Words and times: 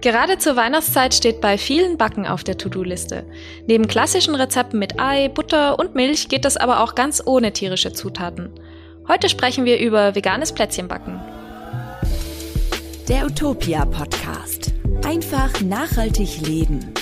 Gerade 0.00 0.38
zur 0.38 0.56
Weihnachtszeit 0.56 1.14
steht 1.14 1.42
bei 1.42 1.58
vielen 1.58 1.98
Backen 1.98 2.26
auf 2.26 2.42
der 2.42 2.56
To-Do-Liste. 2.56 3.24
Neben 3.66 3.86
klassischen 3.86 4.34
Rezepten 4.34 4.78
mit 4.78 4.98
Ei, 4.98 5.28
Butter 5.28 5.78
und 5.78 5.94
Milch 5.94 6.28
geht 6.28 6.46
es 6.46 6.56
aber 6.56 6.80
auch 6.80 6.94
ganz 6.94 7.22
ohne 7.24 7.52
tierische 7.52 7.92
Zutaten. 7.92 8.50
Heute 9.08 9.28
sprechen 9.28 9.66
wir 9.66 9.78
über 9.78 10.14
veganes 10.14 10.52
Plätzchenbacken. 10.52 11.20
Der 13.08 13.26
Utopia 13.26 13.84
Podcast. 13.84 14.72
Einfach 15.04 15.60
nachhaltig 15.60 16.40
leben. 16.46 16.94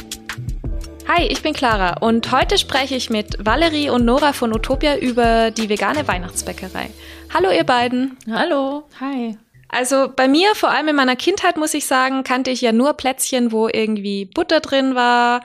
Hi, 1.07 1.25
ich 1.25 1.43
bin 1.43 1.53
Clara 1.53 1.99
und 2.01 2.33
heute 2.33 2.59
spreche 2.59 2.95
ich 2.95 3.11
mit 3.11 3.45
Valerie 3.45 3.91
und 3.91 4.05
Nora 4.05 4.33
von 4.33 4.53
Utopia 4.53 4.97
über 4.97 5.51
die 5.51 5.69
vegane 5.69 6.07
Weihnachtsbäckerei. 6.09 6.91
Hallo 7.33 7.51
ihr 7.51 7.65
beiden. 7.65 8.17
Hallo. 8.31 8.85
Hi. 9.01 9.39
Also 9.69 10.11
bei 10.15 10.29
mir, 10.29 10.55
vor 10.55 10.71
allem 10.71 10.89
in 10.89 10.97
meiner 10.97 11.17
Kindheit, 11.17 11.57
muss 11.57 11.75
ich 11.75 11.87
sagen, 11.87 12.25
kannte 12.25 12.51
ich 12.51 12.61
ja 12.63 12.73
nur 12.73 12.95
Plätzchen, 12.95 13.53
wo 13.53 13.69
irgendwie 13.69 14.25
Butter 14.25 14.61
drin 14.61 14.95
war, 14.95 15.43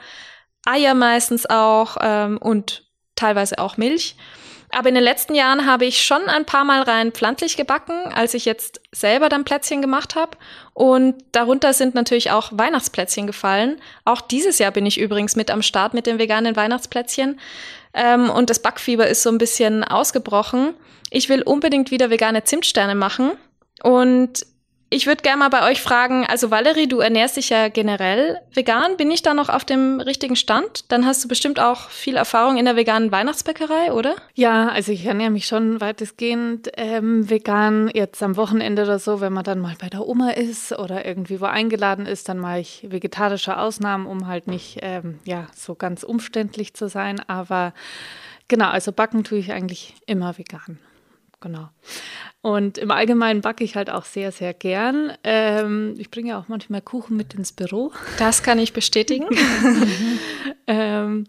Eier 0.64 0.94
meistens 0.94 1.44
auch 1.46 1.98
ähm, 2.00 2.38
und 2.38 2.84
teilweise 3.16 3.58
auch 3.58 3.76
Milch. 3.76 4.16
Aber 4.70 4.88
in 4.88 4.94
den 4.96 5.04
letzten 5.04 5.34
Jahren 5.34 5.66
habe 5.66 5.84
ich 5.84 6.04
schon 6.04 6.22
ein 6.28 6.46
paar 6.46 6.64
Mal 6.64 6.82
rein 6.82 7.12
pflanzlich 7.12 7.56
gebacken, 7.56 7.94
als 8.12 8.34
ich 8.34 8.44
jetzt 8.44 8.80
selber 8.90 9.28
dann 9.28 9.44
Plätzchen 9.44 9.80
gemacht 9.80 10.16
habe. 10.16 10.36
Und 10.72 11.14
darunter 11.30 11.72
sind 11.72 11.94
natürlich 11.94 12.32
auch 12.32 12.50
Weihnachtsplätzchen 12.52 13.28
gefallen. 13.28 13.80
Auch 14.04 14.20
dieses 14.20 14.58
Jahr 14.58 14.72
bin 14.72 14.84
ich 14.84 14.98
übrigens 14.98 15.36
mit 15.36 15.50
am 15.50 15.62
Start 15.62 15.94
mit 15.94 16.06
den 16.06 16.18
veganen 16.18 16.56
Weihnachtsplätzchen. 16.56 17.38
Ähm, 17.92 18.30
und 18.30 18.50
das 18.50 18.58
Backfieber 18.58 19.06
ist 19.06 19.22
so 19.22 19.30
ein 19.30 19.38
bisschen 19.38 19.84
ausgebrochen. 19.84 20.74
Ich 21.10 21.28
will 21.28 21.42
unbedingt 21.42 21.92
wieder 21.92 22.10
vegane 22.10 22.42
Zimtsterne 22.42 22.96
machen. 22.96 23.32
Und 23.82 24.46
ich 24.94 25.08
würde 25.08 25.22
gerne 25.22 25.38
mal 25.38 25.48
bei 25.48 25.68
euch 25.68 25.82
fragen, 25.82 26.24
also 26.24 26.52
Valerie, 26.52 26.86
du 26.86 27.00
ernährst 27.00 27.36
dich 27.36 27.48
ja 27.48 27.66
generell 27.66 28.38
vegan. 28.52 28.96
Bin 28.96 29.10
ich 29.10 29.22
da 29.22 29.34
noch 29.34 29.48
auf 29.48 29.64
dem 29.64 29.98
richtigen 29.98 30.36
Stand? 30.36 30.92
Dann 30.92 31.04
hast 31.04 31.24
du 31.24 31.26
bestimmt 31.26 31.58
auch 31.58 31.90
viel 31.90 32.14
Erfahrung 32.14 32.58
in 32.58 32.64
der 32.64 32.76
veganen 32.76 33.10
Weihnachtsbäckerei, 33.10 33.92
oder? 33.92 34.14
Ja, 34.34 34.68
also 34.68 34.92
ich 34.92 35.04
ernähre 35.04 35.32
mich 35.32 35.48
schon 35.48 35.80
weitestgehend 35.80 36.70
ähm, 36.76 37.28
vegan. 37.28 37.90
Jetzt 37.92 38.22
am 38.22 38.36
Wochenende 38.36 38.82
oder 38.82 39.00
so, 39.00 39.20
wenn 39.20 39.32
man 39.32 39.42
dann 39.42 39.58
mal 39.58 39.74
bei 39.80 39.88
der 39.88 40.06
Oma 40.06 40.30
ist 40.30 40.78
oder 40.78 41.04
irgendwie 41.04 41.40
wo 41.40 41.46
eingeladen 41.46 42.06
ist, 42.06 42.28
dann 42.28 42.38
mache 42.38 42.60
ich 42.60 42.86
vegetarische 42.88 43.58
Ausnahmen, 43.58 44.06
um 44.06 44.28
halt 44.28 44.46
nicht 44.46 44.78
ähm, 44.82 45.18
ja, 45.24 45.48
so 45.56 45.74
ganz 45.74 46.04
umständlich 46.04 46.74
zu 46.74 46.88
sein. 46.88 47.18
Aber 47.26 47.74
genau, 48.46 48.68
also 48.68 48.92
backen 48.92 49.24
tue 49.24 49.38
ich 49.38 49.50
eigentlich 49.50 49.94
immer 50.06 50.38
vegan. 50.38 50.78
Genau. 51.44 51.68
Und 52.40 52.78
im 52.78 52.90
Allgemeinen 52.90 53.42
backe 53.42 53.64
ich 53.64 53.76
halt 53.76 53.90
auch 53.90 54.06
sehr, 54.06 54.32
sehr 54.32 54.54
gern. 54.54 55.12
Ähm, 55.24 55.94
ich 55.98 56.10
bringe 56.10 56.30
ja 56.30 56.38
auch 56.38 56.48
manchmal 56.48 56.80
Kuchen 56.80 57.18
mit 57.18 57.34
ins 57.34 57.52
Büro. 57.52 57.92
Das 58.18 58.42
kann 58.42 58.58
ich 58.58 58.72
bestätigen. 58.72 59.26
ähm, 60.66 61.26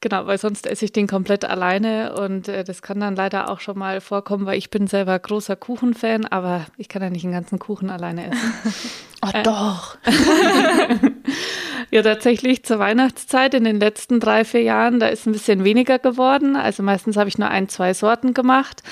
genau, 0.00 0.26
weil 0.26 0.38
sonst 0.38 0.68
esse 0.68 0.84
ich 0.84 0.92
den 0.92 1.08
komplett 1.08 1.44
alleine 1.44 2.14
und 2.14 2.46
äh, 2.46 2.62
das 2.62 2.80
kann 2.80 3.00
dann 3.00 3.16
leider 3.16 3.50
auch 3.50 3.58
schon 3.58 3.76
mal 3.76 4.00
vorkommen, 4.00 4.46
weil 4.46 4.56
ich 4.56 4.70
bin 4.70 4.86
selber 4.86 5.18
großer 5.18 5.56
Kuchenfan, 5.56 6.26
aber 6.26 6.66
ich 6.76 6.88
kann 6.88 7.02
ja 7.02 7.10
nicht 7.10 7.24
den 7.24 7.32
ganzen 7.32 7.58
Kuchen 7.58 7.90
alleine 7.90 8.30
essen. 8.30 8.52
oh 9.24 9.30
äh, 9.32 9.42
doch. 9.42 9.98
ja, 11.90 12.02
tatsächlich 12.02 12.64
zur 12.64 12.78
Weihnachtszeit 12.78 13.54
in 13.54 13.64
den 13.64 13.80
letzten 13.80 14.20
drei, 14.20 14.44
vier 14.44 14.62
Jahren, 14.62 15.00
da 15.00 15.08
ist 15.08 15.26
ein 15.26 15.32
bisschen 15.32 15.64
weniger 15.64 15.98
geworden. 15.98 16.54
Also 16.54 16.84
meistens 16.84 17.16
habe 17.16 17.28
ich 17.28 17.38
nur 17.38 17.48
ein, 17.48 17.68
zwei 17.68 17.94
Sorten 17.94 18.32
gemacht 18.32 18.82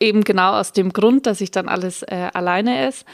Eben 0.00 0.24
genau 0.24 0.54
aus 0.58 0.72
dem 0.72 0.92
Grund, 0.92 1.26
dass 1.26 1.40
ich 1.40 1.50
dann 1.50 1.68
alles 1.68 2.02
äh, 2.02 2.30
alleine 2.32 2.86
esse. 2.86 3.04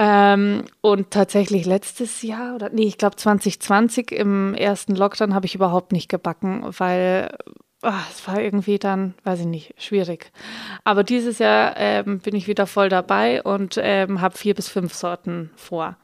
Ähm, 0.00 0.64
und 0.80 1.10
tatsächlich 1.10 1.66
letztes 1.66 2.22
Jahr 2.22 2.54
oder 2.54 2.70
nee, 2.70 2.84
ich 2.84 2.98
glaube 2.98 3.16
2020 3.16 4.12
im 4.12 4.54
ersten 4.54 4.94
Lockdown 4.94 5.34
habe 5.34 5.46
ich 5.46 5.56
überhaupt 5.56 5.90
nicht 5.90 6.08
gebacken, 6.08 6.64
weil 6.78 7.36
ach, 7.82 8.08
es 8.10 8.26
war 8.28 8.40
irgendwie 8.40 8.78
dann, 8.78 9.14
weiß 9.24 9.40
ich 9.40 9.46
nicht, 9.46 9.74
schwierig. 9.76 10.30
Aber 10.84 11.02
dieses 11.02 11.38
Jahr 11.40 11.76
ähm, 11.76 12.20
bin 12.20 12.36
ich 12.36 12.46
wieder 12.46 12.66
voll 12.66 12.88
dabei 12.88 13.42
und 13.42 13.76
ähm, 13.80 14.20
habe 14.20 14.38
vier 14.38 14.54
bis 14.54 14.68
fünf 14.68 14.94
Sorten 14.94 15.50
vor. 15.56 15.96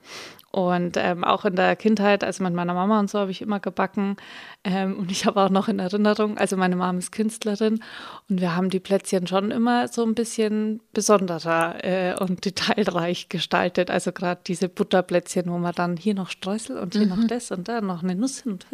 Und 0.55 0.97
ähm, 0.97 1.25
auch 1.25 1.45
in 1.45 1.57
der 1.57 1.75
Kindheit, 1.75 2.23
also 2.23 2.45
mit 2.45 2.55
meiner 2.55 2.75
Mama 2.75 3.01
und 3.01 3.11
so, 3.11 3.19
habe 3.19 3.33
ich 3.33 3.43
immer 3.43 3.59
gebacken. 3.59 4.17
Ähm, 4.63 4.97
und 4.97 5.11
ich 5.11 5.27
habe 5.27 5.43
auch 5.43 5.51
noch 5.51 5.67
in 5.67 5.81
Erinnerung, 5.81 6.39
also 6.39 6.57
meine 6.57 6.77
Mama 6.77 6.97
ist 6.97 7.11
Künstlerin 7.11 7.81
und 8.29 8.41
wir 8.41 8.55
haben 8.55 8.71
die 8.71 8.79
Plätzchen 8.79 9.27
schon 9.27 9.51
immer 9.51 9.89
so 9.89 10.05
ein 10.05 10.15
bisschen 10.15 10.81
besonderer 10.93 11.83
äh, 11.83 12.15
und 12.21 12.45
detailreich 12.45 13.29
gestaltet. 13.29 13.91
Also 13.91 14.13
gerade 14.13 14.43
diese 14.47 14.69
Butterplätzchen, 14.69 15.47
wo 15.51 15.59
man 15.59 15.75
dann 15.75 15.97
hier 15.97 16.15
noch 16.15 16.31
Streusel 16.31 16.79
und 16.79 16.95
hier 16.95 17.07
mhm. 17.07 17.09
noch 17.09 17.27
das 17.27 17.51
und 17.51 17.67
da 17.67 17.81
noch 17.81 18.05
eine 18.05 18.15
Nuss 18.15 18.47
und 18.47 18.65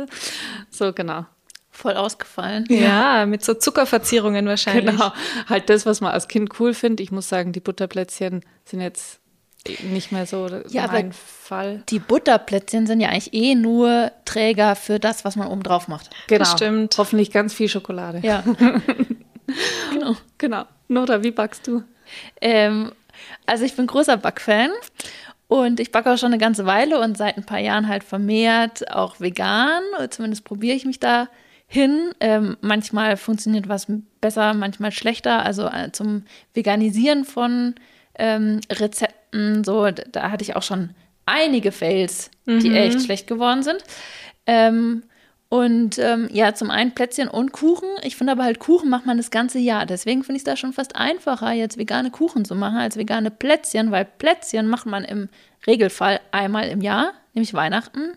so 0.68 0.92
genau. 0.92 1.24
Voll 1.70 1.94
ausgefallen. 1.94 2.66
Ja, 2.68 3.24
mit 3.24 3.42
so 3.42 3.54
Zuckerverzierungen 3.54 4.44
wahrscheinlich. 4.44 4.96
Genau, 4.96 5.12
halt 5.48 5.70
das, 5.70 5.86
was 5.86 6.02
man 6.02 6.12
als 6.12 6.28
Kind 6.28 6.60
cool 6.60 6.74
findet. 6.74 7.00
Ich 7.00 7.10
muss 7.10 7.30
sagen, 7.30 7.52
die 7.52 7.60
Butterplätzchen 7.60 8.44
sind 8.66 8.82
jetzt 8.82 9.19
nicht 9.68 10.10
mehr 10.10 10.26
so 10.26 10.48
ja, 10.68 10.86
mein 10.86 11.12
Fall. 11.12 11.82
Die 11.88 11.98
Butterplätzchen 11.98 12.86
sind 12.86 13.00
ja 13.00 13.08
eigentlich 13.08 13.34
eh 13.34 13.54
nur 13.54 14.10
Träger 14.24 14.74
für 14.74 14.98
das, 14.98 15.24
was 15.24 15.36
man 15.36 15.48
oben 15.48 15.62
drauf 15.62 15.88
macht. 15.88 16.10
Genau. 16.28 16.38
Das 16.40 16.52
stimmt. 16.52 16.96
Hoffentlich 16.96 17.30
ganz 17.30 17.52
viel 17.52 17.68
Schokolade. 17.68 18.20
Ja. 18.22 18.42
genau. 19.92 20.16
Genau. 20.38 20.64
Nora, 20.88 21.22
wie 21.22 21.30
backst 21.30 21.66
du? 21.66 21.82
Ähm, 22.40 22.92
also 23.46 23.64
ich 23.64 23.76
bin 23.76 23.86
großer 23.86 24.16
Backfan 24.16 24.70
und 25.48 25.78
ich 25.78 25.92
backe 25.92 26.12
auch 26.12 26.18
schon 26.18 26.32
eine 26.32 26.38
ganze 26.38 26.64
Weile 26.64 27.00
und 27.00 27.16
seit 27.16 27.36
ein 27.36 27.44
paar 27.44 27.58
Jahren 27.58 27.88
halt 27.88 28.02
vermehrt 28.02 28.90
auch 28.90 29.20
vegan. 29.20 29.82
Zumindest 30.08 30.44
probiere 30.44 30.76
ich 30.76 30.86
mich 30.86 31.00
da 31.00 31.28
hin. 31.66 32.12
Ähm, 32.20 32.56
manchmal 32.60 33.16
funktioniert 33.16 33.68
was 33.68 33.86
besser, 34.20 34.54
manchmal 34.54 34.90
schlechter. 34.90 35.44
Also 35.44 35.66
äh, 35.66 35.92
zum 35.92 36.24
Veganisieren 36.54 37.24
von 37.24 37.74
ähm, 38.18 38.60
Rezepten 38.70 39.64
so, 39.64 39.90
da 39.90 40.30
hatte 40.30 40.42
ich 40.42 40.56
auch 40.56 40.62
schon 40.62 40.90
einige 41.26 41.72
Fails, 41.72 42.30
die 42.46 42.70
mhm. 42.70 42.76
echt 42.76 43.02
schlecht 43.02 43.26
geworden 43.26 43.62
sind. 43.62 43.82
Ähm, 44.46 45.02
und 45.48 45.98
ähm, 45.98 46.28
ja, 46.32 46.54
zum 46.54 46.70
einen 46.70 46.92
Plätzchen 46.94 47.28
und 47.28 47.50
Kuchen. 47.50 47.88
Ich 48.02 48.14
finde 48.14 48.32
aber 48.32 48.44
halt, 48.44 48.60
Kuchen 48.60 48.88
macht 48.88 49.04
man 49.04 49.16
das 49.16 49.32
ganze 49.32 49.58
Jahr. 49.58 49.84
Deswegen 49.84 50.22
finde 50.22 50.36
ich 50.36 50.42
es 50.42 50.44
da 50.44 50.56
schon 50.56 50.72
fast 50.72 50.94
einfacher, 50.94 51.50
jetzt 51.52 51.76
vegane 51.76 52.12
Kuchen 52.12 52.44
zu 52.44 52.54
machen 52.54 52.78
als 52.78 52.96
vegane 52.96 53.32
Plätzchen, 53.32 53.90
weil 53.90 54.04
Plätzchen 54.04 54.68
macht 54.68 54.86
man 54.86 55.04
im 55.04 55.28
Regelfall 55.66 56.20
einmal 56.30 56.68
im 56.68 56.82
Jahr, 56.82 57.14
nämlich 57.34 57.52
Weihnachten. 57.52 58.12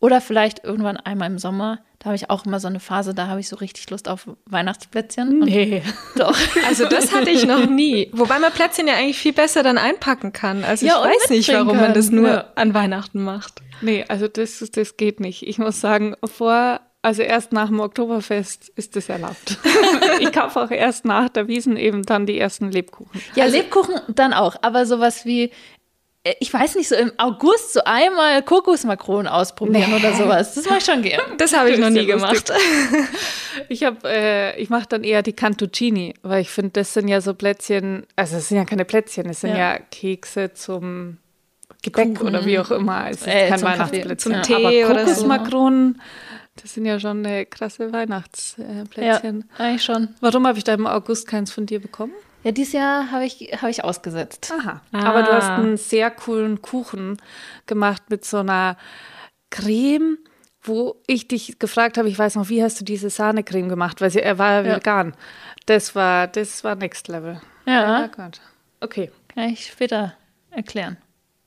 Oder 0.00 0.20
vielleicht 0.20 0.64
irgendwann 0.64 0.96
einmal 0.96 1.30
im 1.30 1.38
Sommer. 1.38 1.80
Da 1.98 2.06
habe 2.06 2.16
ich 2.16 2.30
auch 2.30 2.46
immer 2.46 2.60
so 2.60 2.68
eine 2.68 2.78
Phase, 2.78 3.12
da 3.12 3.26
habe 3.26 3.40
ich 3.40 3.48
so 3.48 3.56
richtig 3.56 3.90
Lust 3.90 4.08
auf 4.08 4.28
Weihnachtsplätzchen. 4.46 5.40
Nee. 5.40 5.82
Doch. 6.16 6.36
Also 6.68 6.84
das 6.84 7.12
hatte 7.12 7.30
ich 7.30 7.46
noch 7.46 7.66
nie. 7.66 8.10
Wobei 8.12 8.38
man 8.38 8.52
Plätzchen 8.52 8.86
ja 8.86 8.94
eigentlich 8.94 9.18
viel 9.18 9.32
besser 9.32 9.62
dann 9.62 9.78
einpacken 9.78 10.32
kann. 10.32 10.62
Also 10.64 10.86
ja, 10.86 11.02
ich 11.02 11.22
weiß 11.22 11.30
nicht, 11.30 11.52
warum 11.52 11.78
man 11.78 11.94
das 11.94 12.10
nur 12.10 12.28
ja. 12.28 12.44
an 12.54 12.74
Weihnachten 12.74 13.22
macht. 13.22 13.62
Nee, 13.80 14.04
also 14.06 14.28
das, 14.28 14.62
das 14.70 14.96
geht 14.96 15.18
nicht. 15.20 15.46
Ich 15.46 15.58
muss 15.58 15.80
sagen, 15.80 16.14
vor, 16.24 16.80
also 17.02 17.22
erst 17.22 17.52
nach 17.52 17.68
dem 17.68 17.80
Oktoberfest 17.80 18.70
ist 18.76 18.96
das 18.96 19.08
erlaubt. 19.08 19.58
ich 20.20 20.30
kaufe 20.32 20.60
auch 20.60 20.70
erst 20.70 21.04
nach 21.04 21.28
der 21.28 21.48
Wiesen 21.48 21.76
eben 21.76 22.02
dann 22.02 22.26
die 22.26 22.38
ersten 22.38 22.70
Lebkuchen. 22.70 23.20
Ja, 23.34 23.44
also, 23.44 23.56
Lebkuchen 23.56 23.94
dann 24.08 24.34
auch. 24.34 24.56
Aber 24.62 24.84
sowas 24.84 25.24
wie 25.24 25.50
ich 26.40 26.52
weiß 26.52 26.76
nicht, 26.76 26.88
so 26.88 26.94
im 26.94 27.12
August 27.16 27.72
so 27.72 27.80
einmal 27.84 28.42
Kokosmakronen 28.42 29.26
ausprobieren 29.26 29.90
nee. 29.90 29.96
oder 29.96 30.14
sowas. 30.14 30.54
Das 30.54 30.66
mache 30.66 30.78
ich 30.78 30.84
schon 30.84 31.02
gern. 31.02 31.20
Das 31.38 31.56
habe 31.56 31.70
ich 31.70 31.78
noch 31.78 31.90
nie 31.90 32.06
gemacht. 32.06 32.52
ich 33.68 33.84
habe, 33.84 33.98
äh, 34.04 34.60
ich 34.60 34.70
mache 34.70 34.86
dann 34.88 35.04
eher 35.04 35.22
die 35.22 35.32
Cantuccini, 35.32 36.14
weil 36.22 36.42
ich 36.42 36.50
finde, 36.50 36.70
das 36.70 36.94
sind 36.94 37.08
ja 37.08 37.20
so 37.20 37.34
Plätzchen, 37.34 38.06
also 38.16 38.36
es 38.36 38.48
sind 38.48 38.58
ja 38.58 38.64
keine 38.64 38.84
Plätzchen, 38.84 39.28
es 39.28 39.40
sind 39.40 39.50
ja, 39.50 39.74
ja 39.74 39.78
Kekse 39.78 40.52
zum 40.54 41.18
Gebäck 41.82 42.16
Kuchen. 42.16 42.28
oder 42.28 42.44
wie 42.44 42.58
auch 42.58 42.70
immer. 42.70 43.08
Es 43.10 43.20
ist 43.20 43.28
äh, 43.28 43.48
kein 43.48 43.62
Weihnachtsplätzchen. 43.62 44.18
Zum 44.18 44.42
Tee 44.42 44.54
Aber 44.54 44.94
Kokosmakronen, 44.94 46.00
das 46.60 46.74
sind 46.74 46.86
ja 46.86 46.98
schon 46.98 47.24
eine 47.24 47.46
krasse 47.46 47.92
Weihnachtsplätzchen. 47.92 49.44
Ja, 49.58 49.64
eigentlich 49.64 49.84
schon. 49.84 50.08
Warum 50.20 50.46
habe 50.46 50.58
ich 50.58 50.64
da 50.64 50.74
im 50.74 50.86
August 50.86 51.28
keins 51.28 51.52
von 51.52 51.66
dir 51.66 51.80
bekommen? 51.80 52.12
Ja, 52.44 52.52
dieses 52.52 52.72
Jahr 52.72 53.10
habe 53.10 53.24
ich, 53.24 53.50
hab 53.60 53.68
ich 53.68 53.84
ausgesetzt. 53.84 54.52
Aha. 54.52 54.80
Ah. 54.92 55.04
Aber 55.04 55.22
du 55.22 55.32
hast 55.32 55.50
einen 55.50 55.76
sehr 55.76 56.10
coolen 56.10 56.62
Kuchen 56.62 57.20
gemacht 57.66 58.02
mit 58.10 58.24
so 58.24 58.38
einer 58.38 58.76
Creme, 59.50 60.18
wo 60.62 60.96
ich 61.06 61.28
dich 61.28 61.58
gefragt 61.58 61.98
habe, 61.98 62.08
ich 62.08 62.18
weiß 62.18 62.36
noch, 62.36 62.48
wie 62.48 62.62
hast 62.62 62.80
du 62.80 62.84
diese 62.84 63.10
Sahnecreme 63.10 63.68
gemacht, 63.68 64.00
weil 64.00 64.10
sie, 64.10 64.20
er 64.20 64.38
war 64.38 64.64
ja 64.64 64.76
vegan. 64.76 65.14
Das 65.66 65.94
war, 65.94 66.26
das 66.26 66.62
war 66.64 66.74
Next 66.74 67.08
Level. 67.08 67.40
Ja. 67.66 68.00
ja 68.00 68.06
Gott. 68.06 68.40
Okay. 68.80 69.10
Kann 69.34 69.50
ich 69.50 69.66
später 69.66 70.14
erklären, 70.50 70.96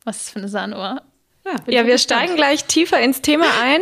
was 0.03 0.19
das 0.19 0.29
für 0.29 0.39
eine 0.39 0.47
Sahne 0.47 0.77
war. 0.77 1.03
Ja, 1.45 1.55
ja 1.67 1.85
wir 1.85 1.97
steigen 1.97 2.35
gleich 2.35 2.65
tiefer 2.65 2.99
ins 2.99 3.21
Thema 3.21 3.45
ein. 3.61 3.81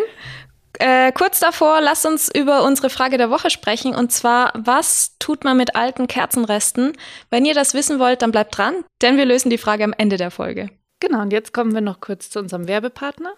Äh, 0.79 1.11
kurz 1.11 1.41
davor, 1.41 1.81
lasst 1.81 2.05
uns 2.05 2.33
über 2.33 2.63
unsere 2.63 2.89
Frage 2.89 3.17
der 3.17 3.29
Woche 3.29 3.49
sprechen. 3.49 3.93
Und 3.93 4.11
zwar, 4.11 4.53
was 4.55 5.17
tut 5.19 5.43
man 5.43 5.57
mit 5.57 5.75
alten 5.75 6.07
Kerzenresten? 6.07 6.93
Wenn 7.29 7.45
ihr 7.45 7.53
das 7.53 7.73
wissen 7.73 7.99
wollt, 7.99 8.21
dann 8.21 8.31
bleibt 8.31 8.57
dran, 8.57 8.85
denn 9.01 9.17
wir 9.17 9.25
lösen 9.25 9.49
die 9.49 9.57
Frage 9.57 9.83
am 9.83 9.93
Ende 9.97 10.15
der 10.15 10.31
Folge. 10.31 10.69
Genau, 11.01 11.21
und 11.21 11.31
jetzt 11.31 11.53
kommen 11.53 11.73
wir 11.73 11.81
noch 11.81 11.99
kurz 11.99 12.29
zu 12.29 12.39
unserem 12.39 12.67
Werbepartner. 12.67 13.33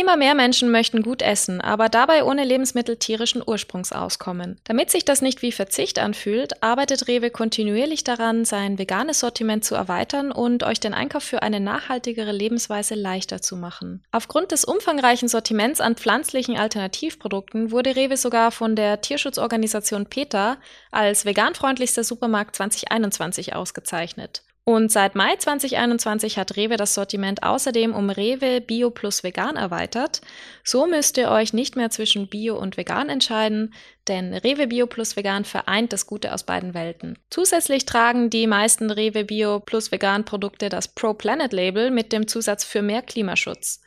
Immer 0.00 0.16
mehr 0.16 0.34
Menschen 0.34 0.70
möchten 0.70 1.02
gut 1.02 1.20
essen, 1.20 1.60
aber 1.60 1.90
dabei 1.90 2.24
ohne 2.24 2.42
Lebensmittel 2.42 2.96
tierischen 2.96 3.42
Ursprungs 3.46 3.92
auskommen. 3.92 4.58
Damit 4.64 4.90
sich 4.90 5.04
das 5.04 5.20
nicht 5.20 5.42
wie 5.42 5.52
Verzicht 5.52 5.98
anfühlt, 5.98 6.62
arbeitet 6.62 7.06
Rewe 7.06 7.28
kontinuierlich 7.28 8.02
daran, 8.02 8.46
sein 8.46 8.78
veganes 8.78 9.20
Sortiment 9.20 9.62
zu 9.62 9.74
erweitern 9.74 10.32
und 10.32 10.62
euch 10.62 10.80
den 10.80 10.94
Einkauf 10.94 11.24
für 11.24 11.42
eine 11.42 11.60
nachhaltigere 11.60 12.32
Lebensweise 12.32 12.94
leichter 12.94 13.42
zu 13.42 13.56
machen. 13.56 14.02
Aufgrund 14.10 14.52
des 14.52 14.64
umfangreichen 14.64 15.28
Sortiments 15.28 15.82
an 15.82 15.96
pflanzlichen 15.96 16.56
Alternativprodukten 16.56 17.70
wurde 17.70 17.94
Rewe 17.94 18.16
sogar 18.16 18.52
von 18.52 18.76
der 18.76 19.02
Tierschutzorganisation 19.02 20.06
PETA 20.06 20.56
als 20.90 21.26
veganfreundlichster 21.26 22.04
Supermarkt 22.04 22.56
2021 22.56 23.54
ausgezeichnet. 23.54 24.44
Und 24.70 24.92
seit 24.92 25.16
Mai 25.16 25.34
2021 25.34 26.38
hat 26.38 26.56
Rewe 26.56 26.76
das 26.76 26.94
Sortiment 26.94 27.42
außerdem 27.42 27.92
um 27.92 28.08
Rewe 28.08 28.60
Bio 28.60 28.90
plus 28.90 29.24
Vegan 29.24 29.56
erweitert. 29.56 30.20
So 30.62 30.86
müsst 30.86 31.16
ihr 31.16 31.28
euch 31.28 31.52
nicht 31.52 31.74
mehr 31.74 31.90
zwischen 31.90 32.28
Bio 32.28 32.56
und 32.56 32.76
Vegan 32.76 33.08
entscheiden, 33.08 33.74
denn 34.06 34.32
Rewe 34.32 34.68
Bio 34.68 34.86
plus 34.86 35.16
Vegan 35.16 35.44
vereint 35.44 35.92
das 35.92 36.06
Gute 36.06 36.32
aus 36.32 36.44
beiden 36.44 36.72
Welten. 36.72 37.18
Zusätzlich 37.30 37.84
tragen 37.84 38.30
die 38.30 38.46
meisten 38.46 38.92
Rewe 38.92 39.24
Bio 39.24 39.58
plus 39.58 39.90
Vegan 39.90 40.24
Produkte 40.24 40.68
das 40.68 40.86
Pro 40.86 41.14
Planet 41.14 41.52
Label 41.52 41.90
mit 41.90 42.12
dem 42.12 42.28
Zusatz 42.28 42.62
für 42.62 42.80
mehr 42.80 43.02
Klimaschutz. 43.02 43.80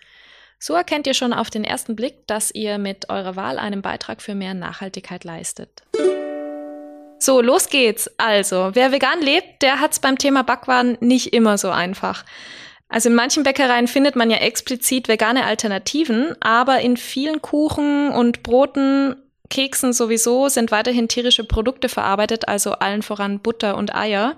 So 0.59 0.73
erkennt 0.73 1.07
ihr 1.07 1.13
schon 1.13 1.31
auf 1.31 1.49
den 1.49 1.63
ersten 1.63 1.95
Blick, 1.95 2.27
dass 2.27 2.51
ihr 2.51 2.77
mit 2.77 3.07
eurer 3.09 3.37
Wahl 3.37 3.57
einen 3.57 3.81
Beitrag 3.81 4.21
für 4.21 4.35
mehr 4.35 4.53
Nachhaltigkeit 4.53 5.23
leistet. 5.23 5.83
So, 7.23 7.39
los 7.39 7.69
geht's. 7.69 8.11
Also, 8.17 8.71
wer 8.73 8.91
vegan 8.91 9.21
lebt, 9.21 9.61
der 9.61 9.79
hat's 9.79 9.99
beim 9.99 10.17
Thema 10.17 10.43
Backwaren 10.43 10.97
nicht 10.99 11.31
immer 11.31 11.57
so 11.57 11.69
einfach. 11.69 12.25
Also 12.89 13.07
in 13.07 13.15
manchen 13.15 13.43
Bäckereien 13.43 13.87
findet 13.87 14.17
man 14.17 14.29
ja 14.29 14.37
explizit 14.39 15.07
vegane 15.07 15.45
Alternativen, 15.45 16.35
aber 16.41 16.81
in 16.81 16.97
vielen 16.97 17.41
Kuchen 17.41 18.09
und 18.09 18.43
Broten, 18.43 19.15
Keksen 19.49 19.93
sowieso 19.93 20.49
sind 20.49 20.71
weiterhin 20.71 21.07
tierische 21.07 21.45
Produkte 21.45 21.87
verarbeitet, 21.87 22.49
also 22.49 22.73
allen 22.73 23.03
voran 23.03 23.39
Butter 23.39 23.77
und 23.77 23.95
Eier. 23.95 24.35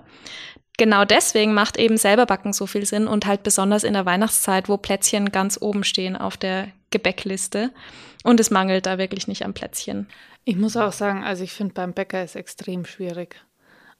Genau 0.77 1.05
deswegen 1.05 1.55
macht 1.55 1.77
eben 1.77 1.97
selber 1.97 2.27
Backen 2.27 2.53
so 2.53 2.67
viel 2.67 2.85
Sinn 2.85 3.07
und 3.07 3.25
halt 3.25 3.41
besonders 3.41 3.83
in 3.83 3.93
der 3.93 4.05
Weihnachtszeit, 4.05 4.69
wo 4.69 4.77
Plätzchen 4.77 5.31
ganz 5.31 5.57
oben 5.59 5.83
stehen 5.83 6.15
auf 6.15 6.37
der 6.37 6.67
Gebäckliste. 6.91 7.71
Und 8.23 8.39
es 8.39 8.51
mangelt 8.51 8.85
da 8.85 8.99
wirklich 8.99 9.27
nicht 9.27 9.43
am 9.43 9.55
Plätzchen. 9.55 10.07
Ich 10.45 10.55
muss 10.55 10.77
auch 10.77 10.93
sagen, 10.93 11.23
also 11.23 11.43
ich 11.43 11.53
finde 11.53 11.73
beim 11.73 11.93
Bäcker 11.93 12.23
ist 12.23 12.35
extrem 12.35 12.85
schwierig, 12.85 13.35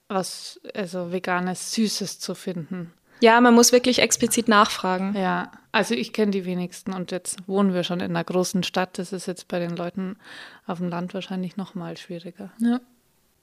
was 0.08 0.60
also 0.74 1.12
veganes 1.12 1.72
Süßes 1.72 2.20
zu 2.20 2.34
finden. 2.34 2.92
Ja, 3.20 3.40
man 3.40 3.54
muss 3.54 3.72
wirklich 3.72 3.98
explizit 3.98 4.46
nachfragen. 4.46 5.14
Ja, 5.16 5.50
also 5.72 5.94
ich 5.94 6.12
kenne 6.12 6.30
die 6.30 6.44
wenigsten 6.44 6.92
und 6.92 7.10
jetzt 7.10 7.48
wohnen 7.48 7.74
wir 7.74 7.82
schon 7.82 8.00
in 8.00 8.10
einer 8.10 8.24
großen 8.24 8.62
Stadt. 8.62 8.98
Das 8.98 9.12
ist 9.12 9.26
jetzt 9.26 9.48
bei 9.48 9.58
den 9.58 9.74
Leuten 9.74 10.16
auf 10.66 10.78
dem 10.78 10.88
Land 10.88 11.14
wahrscheinlich 11.14 11.56
noch 11.56 11.74
mal 11.74 11.96
schwieriger. 11.96 12.50
Ja. 12.60 12.80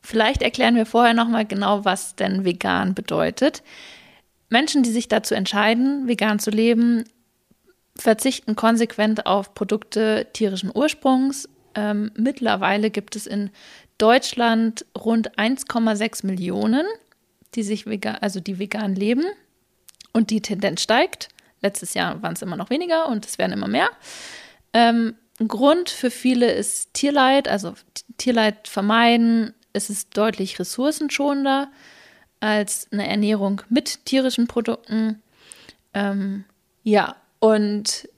Vielleicht 0.02 0.42
erklären 0.42 0.76
wir 0.76 0.86
vorher 0.86 1.14
noch 1.14 1.28
mal 1.28 1.46
genau, 1.46 1.86
was 1.86 2.16
denn 2.16 2.46
vegan 2.46 2.94
bedeutet. 2.94 3.64
Menschen, 4.50 4.84
die 4.84 4.92
sich 4.92 5.08
dazu 5.08 5.34
entscheiden, 5.34 6.08
vegan 6.08 6.40
zu 6.40 6.52
leben, 6.52 7.06
verzichten 7.96 8.56
konsequent 8.56 9.26
auf 9.26 9.54
Produkte 9.54 10.28
tierischen 10.34 10.72
Ursprungs 10.74 11.50
ähm, 11.76 12.12
mittlerweile 12.16 12.90
gibt 12.90 13.16
es 13.16 13.28
in 13.28 13.50
Deutschland 13.98 14.86
rund 14.98 15.38
1,6 15.38 16.26
Millionen, 16.26 16.86
die 17.56 17.64
sich 17.64 17.86
vegan, 17.86 18.16
also 18.16 18.40
die 18.40 18.60
vegan 18.60 18.96
leben 18.96 19.26
und 20.12 20.30
die 20.30 20.42
Tendenz 20.42 20.82
steigt. 20.82 21.30
Letztes 21.62 21.94
Jahr 21.94 22.22
waren 22.22 22.34
es 22.34 22.42
immer 22.42 22.58
noch 22.58 22.70
weniger 22.70 23.08
und 23.08 23.26
es 23.26 23.38
werden 23.38 23.54
immer 23.54 23.68
mehr. 23.68 23.90
Ähm, 24.74 25.16
ein 25.40 25.48
Grund 25.48 25.90
für 25.90 26.12
viele 26.12 26.52
ist 26.52 26.94
Tierleid, 26.94 27.48
also 27.48 27.74
Tierleid 28.18 28.68
vermeiden. 28.68 29.54
Es 29.72 29.90
ist 29.90 30.16
deutlich 30.16 30.60
ressourcenschonender 30.60 31.72
als 32.40 32.88
eine 32.92 33.08
Ernährung 33.08 33.62
mit 33.70 34.06
tierischen 34.06 34.48
Produkten. 34.48 35.22
Ähm, 35.94 36.44
ja, 36.84 37.16
und 37.40 38.10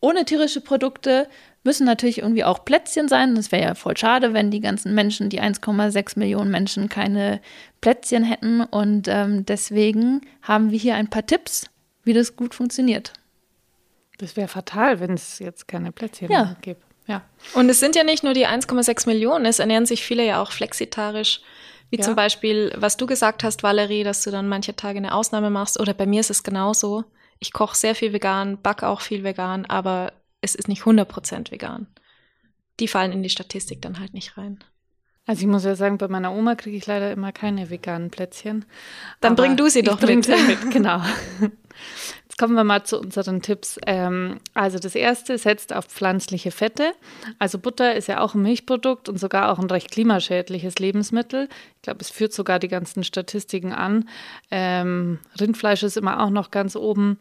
ohne 0.00 0.24
tierische 0.24 0.60
Produkte 0.60 1.28
müssen 1.64 1.86
natürlich 1.86 2.18
irgendwie 2.18 2.44
auch 2.44 2.64
Plätzchen 2.64 3.08
sein. 3.08 3.34
Das 3.34 3.50
wäre 3.50 3.62
ja 3.62 3.74
voll 3.74 3.96
schade, 3.96 4.34
wenn 4.34 4.50
die 4.50 4.60
ganzen 4.60 4.94
Menschen, 4.94 5.30
die 5.30 5.40
1,6 5.40 6.18
Millionen 6.18 6.50
Menschen, 6.50 6.88
keine 6.88 7.40
Plätzchen 7.80 8.22
hätten. 8.22 8.60
Und 8.60 9.08
ähm, 9.08 9.44
deswegen 9.46 10.20
haben 10.42 10.70
wir 10.70 10.78
hier 10.78 10.94
ein 10.94 11.10
paar 11.10 11.26
Tipps, 11.26 11.68
wie 12.04 12.12
das 12.12 12.36
gut 12.36 12.54
funktioniert. 12.54 13.12
Das 14.18 14.36
wäre 14.36 14.48
fatal, 14.48 15.00
wenn 15.00 15.14
es 15.14 15.38
jetzt 15.38 15.66
keine 15.66 15.90
Plätzchen 15.90 16.30
ja. 16.30 16.56
gibt. 16.60 16.82
Ja. 17.06 17.22
Und 17.54 17.68
es 17.68 17.80
sind 17.80 17.96
ja 17.96 18.04
nicht 18.04 18.24
nur 18.24 18.32
die 18.32 18.46
1,6 18.46 19.06
Millionen, 19.06 19.44
es 19.44 19.58
ernähren 19.58 19.84
sich 19.84 20.04
viele 20.04 20.24
ja 20.24 20.40
auch 20.40 20.52
flexitarisch. 20.52 21.40
Wie 21.90 21.98
ja. 21.98 22.02
zum 22.02 22.14
Beispiel, 22.14 22.72
was 22.76 22.96
du 22.96 23.06
gesagt 23.06 23.44
hast, 23.44 23.62
Valerie, 23.62 24.04
dass 24.04 24.22
du 24.22 24.30
dann 24.30 24.48
manche 24.48 24.74
Tage 24.74 24.98
eine 24.98 25.14
Ausnahme 25.14 25.50
machst. 25.50 25.78
Oder 25.78 25.94
bei 25.94 26.06
mir 26.06 26.20
ist 26.20 26.30
es 26.30 26.42
genauso. 26.42 27.04
Ich 27.40 27.52
koche 27.52 27.76
sehr 27.76 27.94
viel 27.94 28.12
vegan, 28.12 28.60
backe 28.62 28.88
auch 28.88 29.00
viel 29.00 29.22
vegan, 29.22 29.66
aber 29.66 30.12
es 30.44 30.54
ist 30.54 30.68
nicht 30.68 30.82
100% 30.82 31.50
vegan. 31.50 31.86
Die 32.80 32.88
fallen 32.88 33.12
in 33.12 33.22
die 33.22 33.30
Statistik 33.30 33.82
dann 33.82 33.98
halt 33.98 34.14
nicht 34.14 34.36
rein. 34.36 34.62
Also 35.26 35.40
ich 35.40 35.46
muss 35.46 35.64
ja 35.64 35.74
sagen, 35.74 35.96
bei 35.96 36.08
meiner 36.08 36.32
Oma 36.32 36.54
kriege 36.54 36.76
ich 36.76 36.86
leider 36.86 37.10
immer 37.10 37.32
keine 37.32 37.70
veganen 37.70 38.10
Plätzchen. 38.10 38.66
Dann 39.22 39.36
bring 39.36 39.56
du 39.56 39.68
sie 39.68 39.82
doch 39.82 40.00
mit. 40.02 40.28
mit. 40.28 40.70
Genau. 40.70 41.00
Jetzt 42.24 42.38
kommen 42.38 42.54
wir 42.54 42.64
mal 42.64 42.84
zu 42.84 43.00
unseren 43.00 43.40
Tipps. 43.40 43.78
Ähm, 43.86 44.40
also 44.52 44.78
das 44.78 44.94
erste 44.94 45.38
setzt 45.38 45.72
auf 45.72 45.86
pflanzliche 45.86 46.50
Fette. 46.50 46.92
Also 47.38 47.58
Butter 47.58 47.94
ist 47.94 48.08
ja 48.08 48.20
auch 48.20 48.34
ein 48.34 48.42
Milchprodukt 48.42 49.08
und 49.08 49.18
sogar 49.18 49.50
auch 49.50 49.58
ein 49.58 49.70
recht 49.70 49.90
klimaschädliches 49.90 50.78
Lebensmittel. 50.78 51.48
Ich 51.76 51.82
glaube, 51.82 52.00
es 52.00 52.10
führt 52.10 52.34
sogar 52.34 52.58
die 52.58 52.68
ganzen 52.68 53.02
Statistiken 53.02 53.72
an. 53.72 54.08
Ähm, 54.50 55.20
Rindfleisch 55.40 55.84
ist 55.84 55.96
immer 55.96 56.22
auch 56.22 56.30
noch 56.30 56.50
ganz 56.50 56.76
oben. 56.76 57.18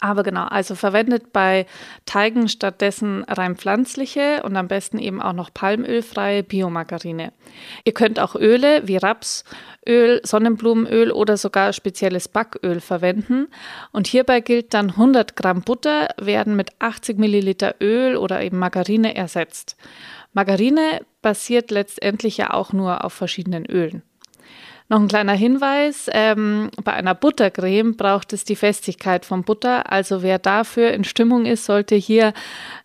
Aber 0.00 0.22
genau, 0.22 0.44
also 0.44 0.76
verwendet 0.76 1.32
bei 1.32 1.66
Teigen 2.06 2.48
stattdessen 2.48 3.24
rein 3.24 3.56
pflanzliche 3.56 4.42
und 4.44 4.56
am 4.56 4.68
besten 4.68 4.98
eben 4.98 5.20
auch 5.20 5.32
noch 5.32 5.52
palmölfreie 5.52 6.44
Biomargarine. 6.44 7.32
Ihr 7.84 7.92
könnt 7.92 8.20
auch 8.20 8.36
Öle 8.36 8.86
wie 8.86 8.96
Rapsöl, 8.96 10.20
Sonnenblumenöl 10.22 11.10
oder 11.10 11.36
sogar 11.36 11.72
spezielles 11.72 12.28
Backöl 12.28 12.80
verwenden. 12.80 13.48
Und 13.90 14.06
hierbei 14.06 14.40
gilt 14.40 14.72
dann 14.72 14.90
100 14.90 15.34
Gramm 15.34 15.62
Butter 15.62 16.10
werden 16.20 16.54
mit 16.54 16.70
80 16.78 17.18
Milliliter 17.18 17.74
Öl 17.80 18.16
oder 18.16 18.40
eben 18.40 18.58
Margarine 18.58 19.16
ersetzt. 19.16 19.76
Margarine 20.32 21.00
basiert 21.22 21.72
letztendlich 21.72 22.36
ja 22.36 22.52
auch 22.52 22.72
nur 22.72 23.04
auf 23.04 23.12
verschiedenen 23.12 23.66
Ölen. 23.66 24.02
Noch 24.92 25.00
ein 25.00 25.08
kleiner 25.08 25.32
Hinweis, 25.32 26.10
ähm, 26.12 26.70
bei 26.84 26.92
einer 26.92 27.14
Buttercreme 27.14 27.96
braucht 27.96 28.34
es 28.34 28.44
die 28.44 28.56
Festigkeit 28.56 29.24
von 29.24 29.42
Butter. 29.42 29.90
Also 29.90 30.22
wer 30.22 30.38
dafür 30.38 30.92
in 30.92 31.04
Stimmung 31.04 31.46
ist, 31.46 31.64
sollte 31.64 31.94
hier 31.94 32.34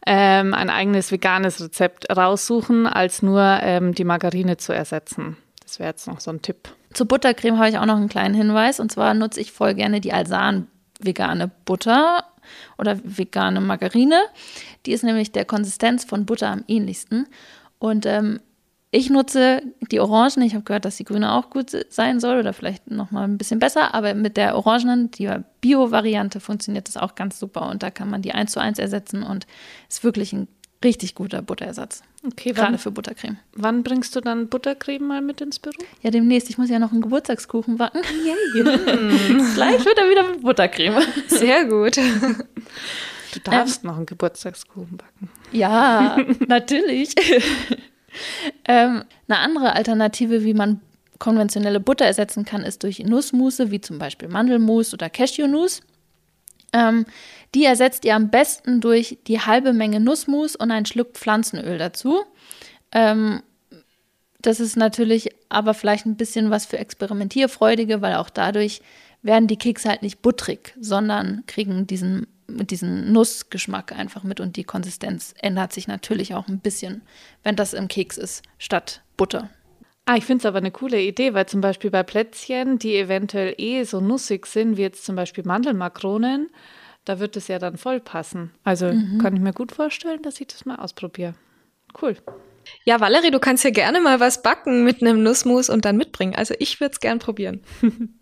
ähm, 0.06 0.54
ein 0.54 0.70
eigenes 0.70 1.12
veganes 1.12 1.60
Rezept 1.60 2.10
raussuchen, 2.10 2.88
als 2.88 3.24
nur 3.24 3.42
ähm, 3.42 3.94
die 3.94 4.06
Margarine 4.06 4.56
zu 4.56 4.72
ersetzen. 4.72 5.36
Das 5.62 5.80
wäre 5.80 5.90
jetzt 5.90 6.08
noch 6.08 6.22
so 6.22 6.32
ein 6.32 6.42
Tipp. 6.42 6.70
Zur 6.94 7.10
Buttercreme 7.10 7.58
habe 7.58 7.68
ich 7.68 7.78
auch 7.78 7.86
noch 7.86 7.98
einen 7.98 8.08
kleinen 8.08 8.36
Hinweis. 8.36 8.80
Und 8.80 8.90
zwar 8.90 9.14
nutze 9.14 9.42
ich 9.42 9.52
voll 9.52 9.74
gerne 9.74 10.00
die 10.00 10.14
Alsan 10.14 10.68
vegane 11.02 11.52
Butter 11.66 12.24
oder 12.78 12.98
vegane 13.04 13.60
Margarine. 13.60 14.22
Die 14.86 14.94
ist 14.94 15.04
nämlich 15.04 15.34
der 15.34 15.44
Konsistenz 15.44 16.06
von 16.06 16.26
Butter 16.26 16.52
am 16.52 16.64
ähnlichsten. 16.70 17.28
Und 17.80 18.06
ähm, 18.06 18.40
ich 18.98 19.12
nutze 19.12 19.62
die 19.92 20.00
Orangen. 20.00 20.42
Ich 20.42 20.56
habe 20.56 20.64
gehört, 20.64 20.86
dass 20.86 20.98
die 20.98 21.04
grüne 21.04 21.34
auch 21.34 21.52
gut 21.52 21.72
sein 21.90 22.20
soll 22.20 22.40
oder 22.40 22.52
vielleicht 22.52 22.90
noch 22.90 23.12
mal 23.12 23.26
ein 23.26 23.38
bisschen 23.38 23.60
besser. 23.60 23.94
Aber 23.94 24.16
mit 24.16 24.38
der 24.38 24.56
Orangenen, 24.56 25.12
die 25.12 25.30
Bio-Variante, 25.62 26.40
funktioniert 26.40 26.88
das 26.88 26.98
auch 26.98 27.14
ganz 27.14 27.40
super. 27.40 27.70
Und 27.70 27.84
da 27.84 27.92
kann 27.92 28.10
man 28.10 28.24
die 28.24 28.32
eins 28.32 28.54
zu 28.54 28.60
eins 28.60 28.80
ersetzen 28.80 29.22
und 29.22 29.46
ist 29.88 30.04
wirklich 30.04 30.34
ein 30.34 30.48
richtig 30.84 31.14
guter 31.14 31.44
Butterersatz. 31.44 32.02
Okay, 32.26 32.54
gerade 32.54 32.74
wann, 32.74 32.80
für 32.80 32.90
Buttercreme. 32.90 33.38
Wann 33.54 33.84
bringst 33.84 34.16
du 34.16 34.22
dann 34.22 34.50
Buttercreme 34.50 35.06
mal 35.06 35.22
mit 35.22 35.42
ins 35.42 35.60
Büro? 35.60 35.76
Ja, 36.02 36.10
demnächst. 36.10 36.50
Ich 36.50 36.58
muss 36.58 36.70
ja 36.70 36.80
noch 36.80 36.92
einen 36.92 37.02
Geburtstagskuchen 37.02 37.78
backen. 37.78 38.02
Yeah. 38.26 38.64
Gleich 39.54 39.86
wird 39.86 40.00
er 40.00 40.10
wieder 40.10 40.28
mit 40.28 40.42
Buttercreme. 40.42 41.02
Sehr 41.28 41.66
gut. 41.66 42.00
Du 43.34 43.42
darfst 43.42 43.84
ähm, 43.84 43.90
noch 43.90 43.98
einen 43.98 44.06
Geburtstagskuchen 44.06 44.98
backen. 44.98 45.30
Ja, 45.52 46.18
natürlich. 46.48 47.14
ähm, 48.66 49.04
eine 49.28 49.40
andere 49.40 49.74
Alternative, 49.74 50.44
wie 50.44 50.54
man 50.54 50.82
konventionelle 51.20 51.80
Butter 51.80 52.06
ersetzen 52.06 52.46
kann, 52.46 52.64
ist 52.64 52.84
durch 52.84 53.00
Nussmusse, 53.00 53.72
wie 53.72 53.82
zum 53.82 53.98
Beispiel 53.98 54.28
Mandelmus 54.28 54.94
oder 54.94 55.10
Cashewnuss. 55.10 55.82
Ähm, 56.74 57.06
die 57.56 57.66
ersetzt 57.66 58.06
ihr 58.06 58.16
am 58.16 58.30
besten 58.30 58.82
durch 58.82 59.18
die 59.28 59.40
halbe 59.40 59.74
Menge 59.74 60.00
Nussmus 60.00 60.56
und 60.56 60.72
einen 60.72 60.86
Schluck 60.86 61.14
Pflanzenöl 61.14 61.78
dazu. 61.78 62.24
Ähm, 62.92 63.42
das 64.40 64.60
ist 64.60 64.78
natürlich 64.78 65.30
aber 65.50 65.74
vielleicht 65.74 66.06
ein 66.06 66.18
bisschen 66.18 66.50
was 66.50 66.66
für 66.66 66.78
Experimentierfreudige, 66.78 68.02
weil 68.02 68.16
auch 68.16 68.30
dadurch 68.30 68.82
werden 69.28 69.48
die 69.48 69.58
Kekse 69.58 69.90
halt 69.90 70.02
nicht 70.02 70.24
butterig, 70.24 70.74
sondern 70.80 71.44
kriegen 71.46 71.86
diesen, 71.86 72.26
diesen 72.48 73.12
Nussgeschmack 73.12 73.92
einfach 73.92 74.24
mit 74.24 74.40
und 74.40 74.56
die 74.56 74.64
Konsistenz 74.64 75.36
ändert 75.40 75.74
sich 75.74 75.88
natürlich 75.88 76.34
auch 76.34 76.48
ein 76.48 76.60
bisschen, 76.60 77.04
wenn 77.44 77.56
das 77.56 77.74
im 77.74 77.88
Keks 77.88 78.18
ist, 78.18 78.44
statt 78.58 79.04
Butter. 79.18 79.50
Ah, 80.06 80.16
ich 80.16 80.26
finde 80.26 80.42
es 80.42 80.46
aber 80.46 80.60
eine 80.60 80.72
coole 80.72 81.02
Idee, 81.02 81.34
weil 81.34 81.46
zum 81.48 81.60
Beispiel 81.60 81.92
bei 81.92 82.02
Plätzchen, 82.02 82.80
die 82.80 82.96
eventuell 82.96 83.54
eh 83.58 83.84
so 83.84 84.00
nussig 84.00 84.48
sind, 84.48 84.78
wie 84.78 84.84
jetzt 84.84 85.06
zum 85.06 85.18
Beispiel 85.18 85.44
Mandelmakronen, 85.44 86.50
da 87.04 87.20
wird 87.20 87.36
es 87.36 87.50
ja 87.50 87.60
dann 87.60 87.78
voll 87.78 88.00
passen. 88.00 88.52
Also 88.64 88.88
mhm. 88.88 89.20
kann 89.22 89.36
ich 89.36 89.42
mir 89.42 89.54
gut 89.54 89.74
vorstellen, 89.74 90.22
dass 90.22 90.40
ich 90.40 90.48
das 90.48 90.66
mal 90.66 90.78
ausprobiere. 90.78 91.36
Cool. 92.02 92.16
Ja, 92.86 93.00
Valerie, 93.00 93.32
du 93.32 93.40
kannst 93.40 93.64
ja 93.64 93.70
gerne 93.70 94.00
mal 94.00 94.20
was 94.20 94.42
backen 94.42 94.84
mit 94.84 95.02
einem 95.02 95.24
Nussmus 95.24 95.70
und 95.70 95.86
dann 95.86 95.98
mitbringen. 95.98 96.36
Also 96.36 96.54
ich 96.60 96.80
würde 96.80 96.94
es 96.94 97.00
gern 97.00 97.20
probieren. 97.20 97.62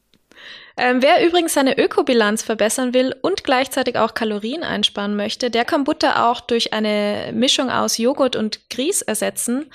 ähm, 0.78 1.02
wer 1.02 1.26
übrigens 1.26 1.54
seine 1.54 1.78
Ökobilanz 1.78 2.44
verbessern 2.44 2.94
will 2.94 3.16
und 3.22 3.44
gleichzeitig 3.44 3.98
auch 3.98 4.14
Kalorien 4.14 4.64
einsparen 4.64 5.16
möchte, 5.16 5.50
der 5.50 5.66
kann 5.66 5.84
Butter 5.86 6.28
auch 6.28 6.42
durch 6.42 6.74
eine 6.74 7.32
Mischung 7.34 7.70
aus 7.70 7.98
Joghurt 7.98 8.36
und 8.36 8.70
Grieß 8.70 9.02
ersetzen. 9.04 9.68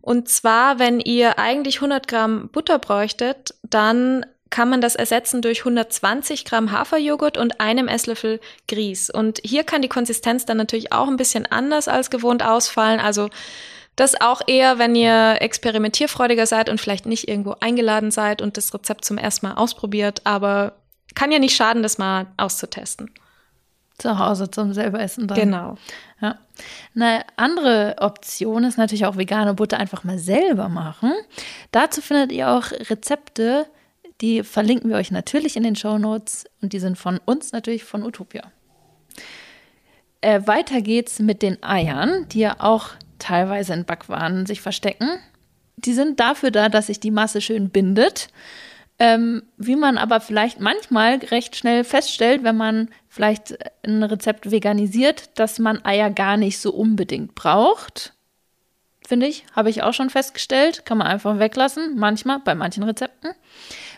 Und 0.00 0.28
zwar, 0.28 0.78
wenn 0.78 1.00
ihr 1.00 1.38
eigentlich 1.38 1.76
100 1.76 2.06
Gramm 2.06 2.48
Butter 2.50 2.78
bräuchtet, 2.78 3.54
dann 3.62 4.26
kann 4.50 4.70
man 4.70 4.80
das 4.80 4.94
ersetzen 4.94 5.42
durch 5.42 5.60
120 5.60 6.44
Gramm 6.44 6.70
Haferjoghurt 6.70 7.38
und 7.38 7.60
einem 7.60 7.88
Esslöffel 7.88 8.38
Grieß. 8.68 9.10
Und 9.10 9.40
hier 9.42 9.64
kann 9.64 9.82
die 9.82 9.88
Konsistenz 9.88 10.44
dann 10.44 10.58
natürlich 10.58 10.92
auch 10.92 11.08
ein 11.08 11.16
bisschen 11.16 11.46
anders 11.46 11.88
als 11.88 12.08
gewohnt 12.08 12.44
ausfallen. 12.44 13.00
Also 13.00 13.30
das 13.96 14.20
auch 14.20 14.40
eher, 14.46 14.78
wenn 14.78 14.94
ihr 14.94 15.36
experimentierfreudiger 15.40 16.46
seid 16.46 16.68
und 16.68 16.80
vielleicht 16.80 17.06
nicht 17.06 17.28
irgendwo 17.28 17.56
eingeladen 17.60 18.10
seid 18.10 18.42
und 18.42 18.56
das 18.56 18.74
Rezept 18.74 19.04
zum 19.04 19.18
ersten 19.18 19.46
Mal 19.46 19.54
ausprobiert. 19.54 20.22
Aber 20.24 20.72
kann 21.14 21.30
ja 21.30 21.38
nicht 21.38 21.56
schaden, 21.56 21.82
das 21.82 21.98
mal 21.98 22.26
auszutesten. 22.36 23.10
Zu 23.98 24.18
Hause 24.18 24.50
zum 24.50 24.72
selber 24.72 25.00
essen 25.00 25.28
dann. 25.28 25.38
Genau. 25.38 25.76
Ja. 26.20 26.38
Eine 26.96 27.24
andere 27.36 27.96
Option 28.00 28.64
ist 28.64 28.76
natürlich 28.76 29.06
auch 29.06 29.16
vegane 29.16 29.54
Butter 29.54 29.78
einfach 29.78 30.02
mal 30.02 30.18
selber 30.18 30.68
machen. 30.68 31.12
Dazu 31.70 32.00
findet 32.00 32.32
ihr 32.32 32.50
auch 32.50 32.72
Rezepte, 32.72 33.66
die 34.20 34.42
verlinken 34.42 34.90
wir 34.90 34.96
euch 34.96 35.12
natürlich 35.12 35.56
in 35.56 35.62
den 35.62 35.76
Show 35.76 35.98
Notes 35.98 36.44
und 36.60 36.72
die 36.72 36.80
sind 36.80 36.98
von 36.98 37.20
uns 37.24 37.52
natürlich 37.52 37.84
von 37.84 38.02
Utopia. 38.02 38.50
Äh, 40.20 40.46
weiter 40.46 40.80
geht's 40.80 41.20
mit 41.20 41.42
den 41.42 41.62
Eiern, 41.62 42.26
die 42.28 42.40
ja 42.40 42.56
auch 42.58 42.90
teilweise 43.24 43.72
in 43.72 43.84
Backwaren 43.84 44.44
sich 44.46 44.60
verstecken. 44.60 45.08
Die 45.76 45.94
sind 45.94 46.20
dafür 46.20 46.50
da, 46.50 46.68
dass 46.68 46.88
sich 46.88 47.00
die 47.00 47.10
Masse 47.10 47.40
schön 47.40 47.70
bindet. 47.70 48.28
Ähm, 48.98 49.42
wie 49.56 49.74
man 49.74 49.98
aber 49.98 50.20
vielleicht 50.20 50.60
manchmal 50.60 51.16
recht 51.16 51.56
schnell 51.56 51.82
feststellt, 51.82 52.44
wenn 52.44 52.56
man 52.56 52.90
vielleicht 53.08 53.56
ein 53.84 54.04
Rezept 54.04 54.52
veganisiert, 54.52 55.30
dass 55.36 55.58
man 55.58 55.84
Eier 55.84 56.10
gar 56.10 56.36
nicht 56.36 56.60
so 56.60 56.72
unbedingt 56.72 57.34
braucht. 57.34 58.12
Finde 59.06 59.26
ich, 59.26 59.44
habe 59.52 59.70
ich 59.70 59.82
auch 59.82 59.94
schon 59.94 60.10
festgestellt. 60.10 60.86
Kann 60.86 60.98
man 60.98 61.08
einfach 61.08 61.38
weglassen, 61.38 61.98
manchmal, 61.98 62.38
bei 62.38 62.54
manchen 62.54 62.84
Rezepten. 62.84 63.30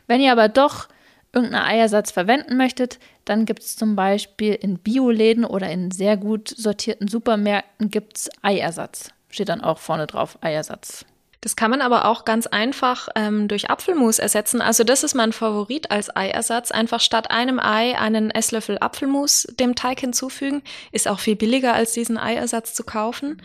Wenn 0.06 0.20
ihr 0.20 0.32
aber 0.32 0.48
doch 0.48 0.88
irgendeinen 1.32 1.66
Eiersatz 1.66 2.10
verwenden 2.10 2.56
möchtet, 2.56 2.98
dann 3.26 3.44
gibt 3.44 3.62
es 3.62 3.76
zum 3.76 3.96
Beispiel 3.96 4.54
in 4.54 4.78
Bioläden 4.78 5.44
oder 5.44 5.68
in 5.70 5.90
sehr 5.90 6.16
gut 6.16 6.48
sortierten 6.48 7.08
Supermärkten 7.08 7.90
gibt's 7.90 8.30
Eiersatz. 8.40 9.10
Steht 9.36 9.50
dann 9.50 9.60
auch 9.60 9.76
vorne 9.76 10.06
drauf, 10.06 10.38
Eiersatz. 10.40 11.04
Das 11.42 11.56
kann 11.56 11.70
man 11.70 11.82
aber 11.82 12.06
auch 12.06 12.24
ganz 12.24 12.46
einfach 12.46 13.10
ähm, 13.14 13.48
durch 13.48 13.68
Apfelmus 13.68 14.18
ersetzen. 14.18 14.62
Also 14.62 14.82
das 14.82 15.02
ist 15.02 15.12
mein 15.12 15.34
Favorit 15.34 15.90
als 15.90 16.16
Eiersatz. 16.16 16.70
Einfach 16.70 17.00
statt 17.00 17.30
einem 17.30 17.58
Ei 17.58 17.98
einen 17.98 18.30
Esslöffel 18.30 18.78
Apfelmus 18.80 19.46
dem 19.60 19.74
Teig 19.74 20.00
hinzufügen. 20.00 20.62
Ist 20.90 21.06
auch 21.06 21.18
viel 21.18 21.36
billiger, 21.36 21.74
als 21.74 21.92
diesen 21.92 22.16
Eiersatz 22.16 22.72
zu 22.72 22.82
kaufen. 22.82 23.42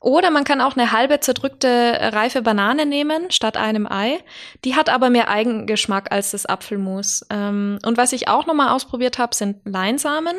Oder 0.00 0.32
man 0.32 0.42
kann 0.42 0.60
auch 0.60 0.76
eine 0.76 0.90
halbe 0.90 1.20
zerdrückte 1.20 2.10
reife 2.12 2.42
Banane 2.42 2.84
nehmen 2.84 3.30
statt 3.30 3.56
einem 3.56 3.86
Ei. 3.86 4.18
Die 4.64 4.74
hat 4.74 4.88
aber 4.88 5.08
mehr 5.08 5.28
Eigengeschmack 5.28 6.10
als 6.10 6.32
das 6.32 6.46
Apfelmus. 6.46 7.24
Ähm, 7.30 7.78
und 7.86 7.96
was 7.96 8.12
ich 8.12 8.26
auch 8.26 8.46
nochmal 8.46 8.70
ausprobiert 8.74 9.18
habe, 9.18 9.36
sind 9.36 9.58
Leinsamen. 9.64 10.34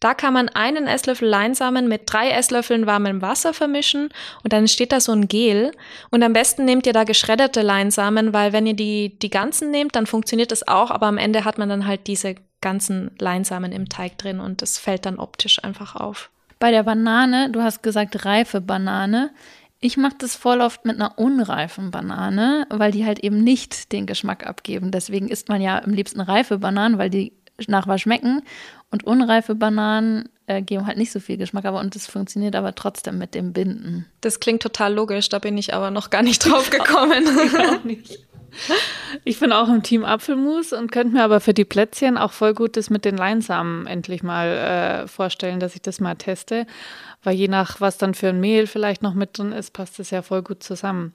Da 0.00 0.12
kann 0.12 0.34
man 0.34 0.48
einen 0.50 0.86
Esslöffel 0.86 1.28
Leinsamen 1.28 1.88
mit 1.88 2.02
drei 2.06 2.30
Esslöffeln 2.30 2.86
warmem 2.86 3.22
Wasser 3.22 3.54
vermischen 3.54 4.10
und 4.42 4.52
dann 4.52 4.60
entsteht 4.60 4.92
da 4.92 5.00
so 5.00 5.12
ein 5.12 5.26
Gel. 5.28 5.72
Und 6.10 6.22
am 6.22 6.34
besten 6.34 6.64
nehmt 6.64 6.86
ihr 6.86 6.92
da 6.92 7.04
geschredderte 7.04 7.62
Leinsamen, 7.62 8.32
weil 8.32 8.52
wenn 8.52 8.66
ihr 8.66 8.74
die, 8.74 9.18
die 9.18 9.30
ganzen 9.30 9.70
nehmt, 9.70 9.96
dann 9.96 10.06
funktioniert 10.06 10.52
das 10.52 10.68
auch, 10.68 10.90
aber 10.90 11.06
am 11.06 11.18
Ende 11.18 11.44
hat 11.44 11.56
man 11.58 11.68
dann 11.68 11.86
halt 11.86 12.06
diese 12.06 12.34
ganzen 12.60 13.10
Leinsamen 13.18 13.72
im 13.72 13.88
Teig 13.88 14.18
drin 14.18 14.40
und 14.40 14.60
das 14.60 14.78
fällt 14.78 15.06
dann 15.06 15.18
optisch 15.18 15.62
einfach 15.64 15.96
auf. 15.96 16.30
Bei 16.58 16.70
der 16.70 16.82
Banane, 16.82 17.50
du 17.50 17.62
hast 17.62 17.82
gesagt 17.82 18.24
reife 18.24 18.60
Banane. 18.60 19.30
Ich 19.78 19.96
mache 19.96 20.16
das 20.18 20.34
voll 20.34 20.62
oft 20.62 20.84
mit 20.86 20.96
einer 20.96 21.18
unreifen 21.18 21.90
Banane, 21.90 22.66
weil 22.70 22.92
die 22.92 23.04
halt 23.04 23.18
eben 23.20 23.44
nicht 23.44 23.92
den 23.92 24.06
Geschmack 24.06 24.46
abgeben. 24.46 24.90
Deswegen 24.90 25.28
isst 25.28 25.48
man 25.48 25.60
ja 25.60 25.82
am 25.82 25.92
liebsten 25.92 26.20
reife 26.20 26.58
Bananen, 26.58 26.96
weil 26.96 27.10
die 27.10 27.32
nach 27.68 27.86
was 27.86 28.02
schmecken. 28.02 28.42
Und 28.90 29.04
unreife 29.04 29.54
Bananen 29.54 30.28
äh, 30.46 30.62
geben 30.62 30.86
halt 30.86 30.96
nicht 30.96 31.10
so 31.10 31.20
viel 31.20 31.36
Geschmack, 31.36 31.64
aber 31.64 31.80
und 31.80 31.94
das 31.94 32.06
funktioniert 32.06 32.54
aber 32.54 32.74
trotzdem 32.74 33.18
mit 33.18 33.34
dem 33.34 33.52
Binden. 33.52 34.06
Das 34.20 34.40
klingt 34.40 34.62
total 34.62 34.94
logisch, 34.94 35.28
da 35.28 35.38
bin 35.38 35.58
ich 35.58 35.74
aber 35.74 35.90
noch 35.90 36.10
gar 36.10 36.22
nicht 36.22 36.38
drauf 36.44 36.70
gekommen. 36.70 37.24
ich 37.44 37.58
auch 37.58 37.84
nicht. 37.84 38.18
Ich 39.24 39.38
bin 39.38 39.52
auch 39.52 39.68
im 39.68 39.82
Team 39.82 40.04
Apfelmus 40.04 40.72
und 40.72 40.90
könnte 40.90 41.14
mir 41.14 41.24
aber 41.24 41.40
für 41.40 41.52
die 41.52 41.64
Plätzchen 41.64 42.16
auch 42.16 42.32
voll 42.32 42.54
gut 42.54 42.76
das 42.76 42.90
mit 42.90 43.04
den 43.04 43.16
Leinsamen 43.16 43.86
endlich 43.86 44.22
mal 44.22 44.46
äh, 45.04 45.08
vorstellen, 45.08 45.60
dass 45.60 45.74
ich 45.74 45.82
das 45.82 46.00
mal 46.00 46.14
teste. 46.14 46.66
Weil 47.22 47.34
je 47.34 47.48
nach, 47.48 47.80
was 47.80 47.98
dann 47.98 48.14
für 48.14 48.28
ein 48.28 48.40
Mehl 48.40 48.66
vielleicht 48.66 49.02
noch 49.02 49.14
mit 49.14 49.36
drin 49.36 49.52
ist, 49.52 49.72
passt 49.72 49.98
das 49.98 50.10
ja 50.10 50.22
voll 50.22 50.42
gut 50.42 50.62
zusammen. 50.62 51.12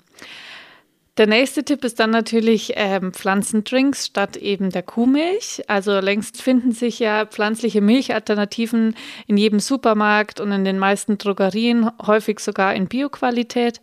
Der 1.21 1.27
nächste 1.27 1.63
Tipp 1.63 1.85
ist 1.85 1.99
dann 1.99 2.09
natürlich 2.09 2.73
ähm, 2.77 3.13
Pflanzendrinks 3.13 4.07
statt 4.07 4.37
eben 4.37 4.71
der 4.71 4.81
Kuhmilch. 4.81 5.61
Also 5.67 5.99
längst 5.99 6.41
finden 6.41 6.71
sich 6.71 6.97
ja 6.97 7.27
pflanzliche 7.27 7.79
Milchalternativen 7.79 8.95
in 9.27 9.37
jedem 9.37 9.59
Supermarkt 9.59 10.39
und 10.39 10.51
in 10.51 10.65
den 10.65 10.79
meisten 10.79 11.19
Drogerien, 11.19 11.91
häufig 12.07 12.39
sogar 12.39 12.73
in 12.73 12.87
Bioqualität. 12.87 13.81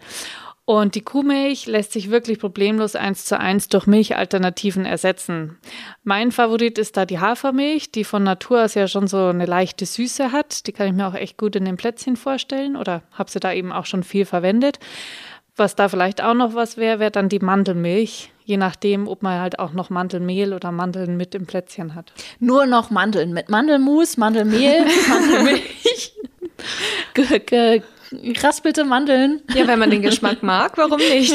Und 0.64 0.96
die 0.96 1.00
Kuhmilch 1.00 1.66
lässt 1.66 1.92
sich 1.92 2.10
wirklich 2.10 2.40
problemlos 2.40 2.96
eins 2.96 3.24
zu 3.24 3.38
eins 3.38 3.68
durch 3.68 3.86
Milchalternativen 3.86 4.84
ersetzen. 4.84 5.58
Mein 6.02 6.32
Favorit 6.32 6.76
ist 6.76 6.96
da 6.96 7.06
die 7.06 7.20
Hafermilch, 7.20 7.92
die 7.92 8.02
von 8.02 8.24
Natur 8.24 8.64
aus 8.64 8.74
ja 8.74 8.88
schon 8.88 9.06
so 9.06 9.26
eine 9.26 9.46
leichte 9.46 9.86
Süße 9.86 10.32
hat. 10.32 10.66
Die 10.66 10.72
kann 10.72 10.88
ich 10.88 10.92
mir 10.92 11.06
auch 11.06 11.14
echt 11.14 11.38
gut 11.38 11.54
in 11.54 11.66
den 11.66 11.76
Plätzchen 11.76 12.16
vorstellen 12.16 12.74
oder 12.74 13.04
habe 13.12 13.30
sie 13.30 13.38
da 13.38 13.52
eben 13.52 13.70
auch 13.70 13.86
schon 13.86 14.02
viel 14.02 14.24
verwendet. 14.24 14.80
Was 15.58 15.74
da 15.74 15.88
vielleicht 15.88 16.22
auch 16.22 16.34
noch 16.34 16.54
was 16.54 16.76
wäre, 16.76 17.00
wäre 17.00 17.10
dann 17.10 17.28
die 17.28 17.40
Mandelmilch, 17.40 18.30
je 18.44 18.56
nachdem, 18.56 19.08
ob 19.08 19.24
man 19.24 19.40
halt 19.40 19.58
auch 19.58 19.72
noch 19.72 19.90
Mandelmehl 19.90 20.54
oder 20.54 20.70
Mandeln 20.70 21.16
mit 21.16 21.34
im 21.34 21.46
Plätzchen 21.46 21.96
hat. 21.96 22.12
Nur 22.38 22.64
noch 22.64 22.90
Mandeln 22.90 23.32
mit 23.32 23.48
Mandelmus, 23.48 24.16
Mandelmehl, 24.16 24.86
Mandelmilch. 25.08 26.14
Raspelte 28.40 28.84
Mandeln. 28.84 29.42
Ja, 29.52 29.66
wenn 29.66 29.80
man 29.80 29.90
den 29.90 30.02
Geschmack 30.02 30.44
mag, 30.44 30.78
warum 30.78 30.98
nicht? 30.98 31.34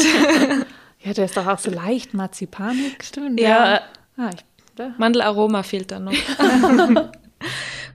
ja, 1.03 1.13
der 1.13 1.25
ist 1.25 1.35
doch 1.35 1.45
auch 1.45 1.59
so 1.59 1.69
leicht 1.69 2.13
marzipanig. 2.13 3.03
Stimmt. 3.03 3.41
Ja. 3.41 3.75
ja. 3.75 3.81
Ah, 4.15 4.29
ich, 4.33 4.85
Mandelaroma 4.97 5.63
fehlt 5.63 5.91
da 5.91 5.99
noch. 5.99 6.13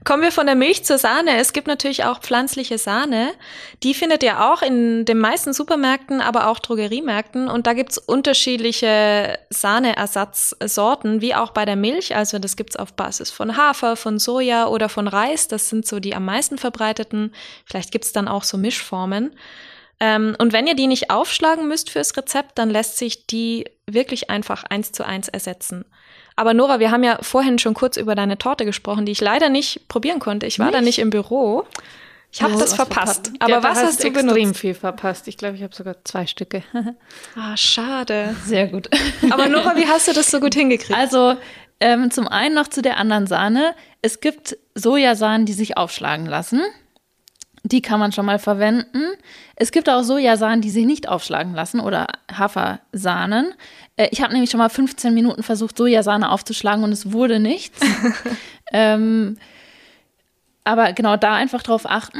Kommen 0.09 0.23
wir 0.23 0.31
von 0.31 0.47
der 0.47 0.55
Milch 0.55 0.83
zur 0.85 0.97
Sahne. 0.97 1.37
Es 1.37 1.53
gibt 1.53 1.67
natürlich 1.67 2.03
auch 2.03 2.19
pflanzliche 2.19 2.79
Sahne. 2.79 3.31
Die 3.83 3.93
findet 3.93 4.23
ihr 4.23 4.43
auch 4.43 4.63
in 4.63 5.05
den 5.05 5.19
meisten 5.19 5.53
Supermärkten, 5.53 6.19
aber 6.19 6.47
auch 6.47 6.57
Drogeriemärkten. 6.57 7.47
Und 7.47 7.67
da 7.67 7.73
gibt's 7.73 7.99
unterschiedliche 7.99 9.37
Sahneersatzsorten, 9.51 11.21
wie 11.21 11.35
auch 11.35 11.51
bei 11.51 11.63
der 11.63 11.75
Milch. 11.75 12.15
Also 12.15 12.39
das 12.39 12.55
gibt's 12.55 12.75
auf 12.75 12.93
Basis 12.93 13.29
von 13.29 13.55
Hafer, 13.55 13.95
von 13.95 14.17
Soja 14.17 14.65
oder 14.65 14.89
von 14.89 15.07
Reis. 15.07 15.47
Das 15.47 15.69
sind 15.69 15.85
so 15.85 15.99
die 15.99 16.15
am 16.15 16.25
meisten 16.25 16.57
verbreiteten. 16.57 17.31
Vielleicht 17.67 17.91
gibt's 17.91 18.11
dann 18.11 18.27
auch 18.27 18.45
so 18.45 18.57
Mischformen. 18.57 19.35
Ähm, 19.99 20.35
und 20.39 20.53
wenn 20.53 20.65
ihr 20.65 20.75
die 20.75 20.87
nicht 20.87 21.11
aufschlagen 21.11 21.67
müsst 21.67 21.91
fürs 21.91 22.17
Rezept, 22.17 22.57
dann 22.57 22.71
lässt 22.71 22.97
sich 22.97 23.27
die 23.27 23.65
wirklich 23.85 24.31
einfach 24.31 24.63
eins 24.63 24.91
zu 24.91 25.05
eins 25.05 25.27
ersetzen. 25.27 25.85
Aber 26.39 26.53
Nora, 26.53 26.79
wir 26.79 26.89
haben 26.89 27.03
ja 27.03 27.17
vorhin 27.21 27.59
schon 27.59 27.73
kurz 27.73 27.97
über 27.97 28.15
deine 28.15 28.37
Torte 28.37 28.63
gesprochen, 28.63 29.05
die 29.05 29.11
ich 29.11 29.19
leider 29.19 29.49
nicht 29.49 29.89
probieren 29.89 30.19
konnte. 30.19 30.45
Ich 30.45 30.57
war 30.57 30.67
nicht? 30.67 30.75
da 30.75 30.81
nicht 30.81 30.99
im 30.99 31.09
Büro. 31.09 31.65
Ich 32.31 32.41
habe 32.41 32.53
oh, 32.55 32.57
das 32.57 32.75
verpasst. 32.75 33.27
verpasst. 33.27 33.41
Aber 33.41 33.51
ja, 33.51 33.63
was 33.63 33.83
hast 33.83 34.01
du 34.01 34.07
extrem 34.07 34.27
benutzt? 34.27 34.57
viel 34.57 34.73
verpasst. 34.73 35.27
Ich 35.27 35.35
glaube, 35.35 35.57
ich 35.57 35.63
habe 35.63 35.75
sogar 35.75 35.95
zwei 36.05 36.27
Stücke. 36.27 36.63
ah, 37.35 37.57
schade. 37.57 38.37
Sehr 38.45 38.67
gut. 38.67 38.89
Aber 39.29 39.49
Nora, 39.49 39.75
wie 39.75 39.85
hast 39.85 40.07
du 40.07 40.13
das 40.13 40.31
so 40.31 40.39
gut 40.39 40.55
hingekriegt? 40.55 40.97
Also 40.97 41.35
ähm, 41.81 42.09
zum 42.09 42.25
einen 42.29 42.55
noch 42.55 42.69
zu 42.69 42.81
der 42.81 42.95
anderen 42.95 43.27
Sahne. 43.27 43.75
Es 44.01 44.21
gibt 44.21 44.57
Sojasahnen, 44.75 45.45
die 45.45 45.51
sich 45.51 45.75
aufschlagen 45.75 46.25
lassen. 46.25 46.61
Die 47.63 47.81
kann 47.81 47.99
man 47.99 48.13
schon 48.13 48.25
mal 48.25 48.39
verwenden. 48.39 49.03
Es 49.57 49.73
gibt 49.73 49.89
auch 49.89 50.03
Sojasahnen, 50.03 50.61
die 50.61 50.69
sich 50.69 50.85
nicht 50.85 51.09
aufschlagen 51.09 51.53
lassen 51.53 51.81
oder 51.81 52.07
Hafersahnen. 52.31 53.53
Äh, 53.99 54.07
ich 54.11 54.21
habe 54.21 54.33
nämlich 54.33 54.49
schon 54.49 54.59
mal 54.59 54.69
15 54.69 55.13
Minuten 55.13 55.43
versucht, 55.43 55.77
Sojasahne 55.77 56.31
aufzuschlagen 56.31 56.83
und 56.83 56.91
es 56.91 57.11
wurde 57.11 57.39
nichts. 57.39 57.79
ähm, 58.71 59.37
aber 60.63 60.93
genau 60.93 61.17
da 61.17 61.35
einfach 61.35 61.61
drauf 61.61 61.83
achten. 61.85 62.19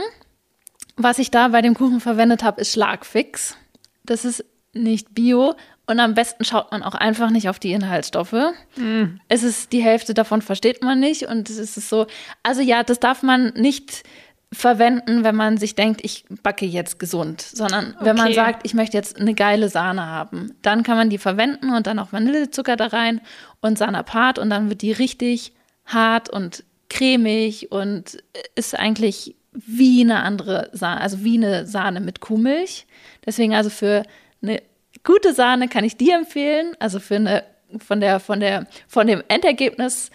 Was 0.97 1.17
ich 1.17 1.31
da 1.31 1.47
bei 1.47 1.61
dem 1.61 1.75
Kuchen 1.75 2.01
verwendet 2.01 2.43
habe, 2.43 2.61
ist 2.61 2.73
Schlagfix. 2.73 3.55
Das 4.03 4.25
ist 4.25 4.43
nicht 4.73 5.15
bio 5.15 5.55
und 5.87 5.99
am 5.99 6.13
besten 6.13 6.43
schaut 6.43 6.71
man 6.71 6.83
auch 6.83 6.93
einfach 6.93 7.29
nicht 7.29 7.49
auf 7.49 7.57
die 7.57 7.71
Inhaltsstoffe. 7.71 8.53
Mm. 8.75 9.19
Es 9.27 9.43
ist 9.43 9.71
die 9.71 9.81
Hälfte 9.81 10.13
davon 10.13 10.41
versteht 10.41 10.83
man 10.83 10.99
nicht 10.99 11.23
und 11.23 11.49
es 11.49 11.57
ist 11.57 11.89
so. 11.89 12.05
Also 12.43 12.61
ja, 12.61 12.83
das 12.83 12.99
darf 12.99 13.23
man 13.23 13.53
nicht 13.55 14.03
verwenden, 14.51 15.23
wenn 15.23 15.35
man 15.35 15.57
sich 15.57 15.75
denkt, 15.75 16.01
ich 16.03 16.25
backe 16.41 16.65
jetzt 16.65 16.97
gesund, 16.97 17.41
sondern 17.41 17.93
okay. 17.95 18.05
wenn 18.05 18.15
man 18.15 18.33
sagt, 18.33 18.65
ich 18.65 18.73
möchte 18.73 18.97
jetzt 18.97 19.19
eine 19.19 19.35
geile 19.35 19.69
Sahne 19.69 20.05
haben, 20.07 20.55
dann 20.63 20.81
kann 20.81 20.97
man 20.97 21.09
die 21.09 21.19
verwenden 21.19 21.71
und 21.71 21.85
dann 21.85 21.99
auch 21.99 22.11
Vanillezucker 22.11 22.75
da 22.75 22.87
rein 22.87 23.21
und 23.61 23.77
Sanapat 23.77 24.39
und 24.39 24.49
dann 24.49 24.69
wird 24.69 24.81
die 24.81 24.91
richtig 24.91 25.53
hart 25.85 26.29
und 26.29 26.63
cremig 26.89 27.71
und 27.71 28.17
ist 28.55 28.77
eigentlich 28.77 29.35
wie 29.51 30.01
eine 30.01 30.23
andere 30.23 30.69
Sahne, 30.73 31.01
also 31.01 31.23
wie 31.23 31.37
eine 31.37 31.67
Sahne 31.67 31.99
mit 31.99 32.19
Kuhmilch. 32.19 32.87
Deswegen 33.25 33.53
also 33.53 33.69
für 33.69 34.03
eine 34.41 34.63
gute 35.03 35.33
Sahne 35.33 35.67
kann 35.67 35.83
ich 35.83 35.95
die 35.97 36.09
empfehlen, 36.09 36.75
also 36.79 36.99
für 36.99 37.17
eine 37.17 37.43
von 37.77 37.99
der 37.99 38.19
von 38.19 38.39
der 38.39 38.65
von 38.87 39.05
dem 39.05 39.23
Endergebnis 39.27 40.09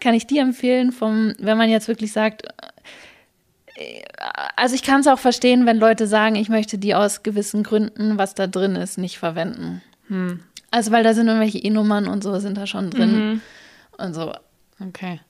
kann 0.00 0.14
ich 0.14 0.26
die 0.26 0.38
empfehlen, 0.38 0.92
vom 0.92 1.32
wenn 1.38 1.56
man 1.56 1.70
jetzt 1.70 1.88
wirklich 1.88 2.12
sagt, 2.12 2.42
also 4.56 4.74
ich 4.74 4.82
kann 4.82 5.00
es 5.00 5.06
auch 5.06 5.18
verstehen, 5.18 5.66
wenn 5.66 5.78
Leute 5.78 6.06
sagen, 6.06 6.36
ich 6.36 6.48
möchte 6.48 6.78
die 6.78 6.94
aus 6.94 7.22
gewissen 7.22 7.62
Gründen, 7.62 8.18
was 8.18 8.34
da 8.34 8.46
drin 8.46 8.76
ist, 8.76 8.98
nicht 8.98 9.18
verwenden. 9.18 9.82
Hm. 10.08 10.40
Also 10.70 10.90
weil 10.90 11.04
da 11.04 11.14
sind 11.14 11.28
irgendwelche 11.28 11.58
E-Nummern 11.58 12.08
und 12.08 12.22
so 12.22 12.38
sind 12.38 12.56
da 12.56 12.66
schon 12.66 12.90
drin 12.90 13.16
mhm. 13.16 13.40
und 13.96 14.14
so. 14.14 14.34
Okay. 14.86 15.20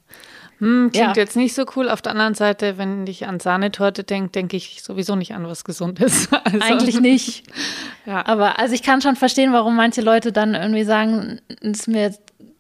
Hm, 0.59 0.91
klingt 0.93 1.17
ja. 1.17 1.23
jetzt 1.23 1.37
nicht 1.37 1.55
so 1.55 1.65
cool. 1.77 1.89
Auf 1.89 2.03
der 2.03 2.13
anderen 2.13 2.35
Seite, 2.35 2.79
wenn 2.79 3.07
ich 3.07 3.27
an 3.27 3.39
Sahnetorte 3.39 4.03
denke, 4.03 4.31
denke 4.31 4.57
ich 4.57 4.83
sowieso 4.83 5.15
nicht 5.15 5.35
an 5.35 5.47
was 5.47 5.65
Gesundes. 5.65 6.29
Also. 6.49 6.61
Eigentlich 6.61 7.01
nicht. 7.01 7.45
ja. 8.07 8.25
Aber 8.27 8.59
also 8.59 8.75
ich 8.75 8.83
kann 8.83 9.03
schon 9.03 9.17
verstehen, 9.17 9.53
warum 9.53 9.77
manche 9.77 10.01
Leute 10.01 10.33
dann 10.33 10.55
irgendwie 10.55 10.85
sagen, 10.85 11.41
es 11.61 11.81
ist 11.81 11.89
mir 11.89 12.15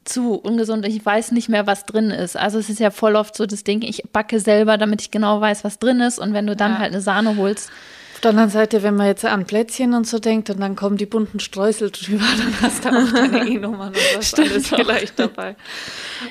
zu 0.08 0.34
ungesund. 0.34 0.86
Ich 0.86 1.04
weiß 1.04 1.32
nicht 1.32 1.48
mehr, 1.48 1.66
was 1.66 1.86
drin 1.86 2.10
ist. 2.10 2.36
Also 2.36 2.58
es 2.58 2.68
ist 2.68 2.80
ja 2.80 2.90
voll 2.90 3.16
oft 3.16 3.36
so 3.36 3.46
das 3.46 3.64
Ding, 3.64 3.82
ich 3.82 4.02
backe 4.12 4.40
selber, 4.40 4.78
damit 4.78 5.02
ich 5.02 5.10
genau 5.10 5.40
weiß, 5.40 5.64
was 5.64 5.78
drin 5.78 6.00
ist. 6.00 6.18
Und 6.18 6.32
wenn 6.32 6.46
du 6.46 6.56
dann 6.56 6.72
ja. 6.72 6.78
halt 6.78 6.92
eine 6.92 7.00
Sahne 7.00 7.36
holst. 7.36 7.70
Auf 8.14 8.22
der 8.22 8.30
anderen 8.30 8.50
Seite, 8.50 8.82
wenn 8.82 8.96
man 8.96 9.06
jetzt 9.06 9.24
an 9.24 9.46
Plätzchen 9.46 9.94
und 9.94 10.04
so 10.04 10.18
denkt 10.18 10.50
und 10.50 10.58
dann 10.58 10.74
kommen 10.74 10.96
die 10.96 11.06
bunten 11.06 11.38
Streusel 11.38 11.92
drüber, 11.92 12.24
dann 12.38 12.54
hast 12.60 12.84
du 12.84 12.88
auch 12.88 13.12
deine 13.12 13.48
E-Nummern 13.48 13.90
und 13.90 14.16
was 14.16 14.34
alles 14.34 14.66
vielleicht 14.66 15.20
dabei. 15.20 15.54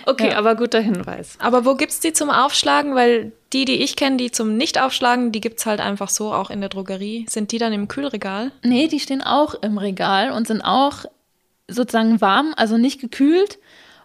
Okay, 0.05 0.31
ja. 0.31 0.37
aber 0.37 0.55
guter 0.55 0.81
Hinweis. 0.81 1.37
Aber 1.39 1.63
wo 1.63 1.75
gibt 1.75 1.93
es 1.93 2.01
die 2.01 2.11
zum 2.11 2.29
Aufschlagen? 2.29 2.93
Weil 2.93 3.31
die, 3.53 3.63
die 3.63 3.81
ich 3.81 3.95
kenne, 3.95 4.17
die 4.17 4.31
zum 4.31 4.57
Nicht-Aufschlagen, 4.57 5.31
die 5.31 5.39
gibt 5.39 5.59
es 5.59 5.65
halt 5.65 5.79
einfach 5.79 6.09
so 6.09 6.33
auch 6.33 6.49
in 6.49 6.59
der 6.59 6.69
Drogerie. 6.69 7.25
Sind 7.29 7.53
die 7.53 7.57
dann 7.57 7.71
im 7.71 7.87
Kühlregal? 7.87 8.51
Nee, 8.63 8.89
die 8.89 8.99
stehen 8.99 9.21
auch 9.21 9.55
im 9.61 9.77
Regal 9.77 10.31
und 10.31 10.45
sind 10.45 10.61
auch 10.61 11.05
sozusagen 11.67 12.21
warm, 12.21 12.53
also 12.55 12.77
nicht 12.77 12.99
gekühlt 13.01 13.59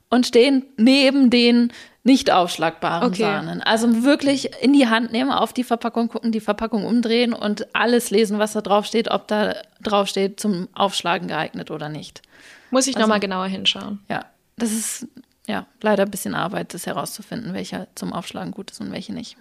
und 0.09 0.27
stehen 0.27 0.65
neben 0.77 1.31
den 1.31 1.73
nicht 2.05 2.33
aufschlagbaren 2.33 3.09
okay. 3.09 3.23
Sahnen. 3.23 3.63
Also 3.63 4.03
wirklich 4.03 4.51
in 4.61 4.73
die 4.73 4.89
Hand 4.89 5.13
nehmen, 5.13 5.31
auf 5.31 5.53
die 5.53 5.63
Verpackung 5.63 6.09
gucken, 6.09 6.33
die 6.33 6.41
Verpackung 6.41 6.85
umdrehen 6.85 7.33
und 7.33 7.75
alles 7.75 8.11
lesen, 8.11 8.39
was 8.39 8.53
da 8.53 8.61
drauf 8.61 8.87
steht, 8.87 9.11
ob 9.11 9.29
da 9.29 9.55
drauf 9.81 10.09
steht, 10.09 10.41
zum 10.41 10.69
Aufschlagen 10.75 11.29
geeignet 11.29 11.71
oder 11.71 11.89
nicht. 11.89 12.23
Muss 12.71 12.89
ich 12.89 12.97
also, 12.97 13.07
nochmal 13.07 13.21
genauer 13.21 13.47
hinschauen. 13.47 14.01
Ja, 14.09 14.25
das 14.57 14.73
ist 14.73 15.07
ja 15.47 15.67
leider 15.81 16.05
ein 16.05 16.11
bisschen 16.11 16.35
Arbeit, 16.35 16.75
das 16.75 16.87
herauszufinden, 16.87 17.55
welcher 17.55 17.87
zum 17.95 18.13
Aufschlagen 18.13 18.53
gut 18.53 18.73
ist 18.73 18.81
und 18.81 18.91
welche 18.91 19.13
nicht. 19.13 19.37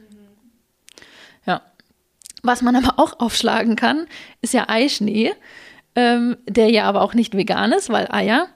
Ja. 1.46 1.62
Was 2.44 2.62
man 2.62 2.76
aber 2.76 3.00
auch 3.00 3.20
aufschlagen 3.20 3.76
kann, 3.76 4.06
ist 4.42 4.54
ja 4.54 4.70
Eischnee, 4.70 5.34
ähm, 5.96 6.38
der 6.48 6.70
ja 6.70 6.86
aber 6.86 7.02
auch 7.02 7.14
nicht 7.14 7.36
vegan 7.36 7.72
ist, 7.72 7.90
weil 7.90 8.08
Eier. 8.12 8.48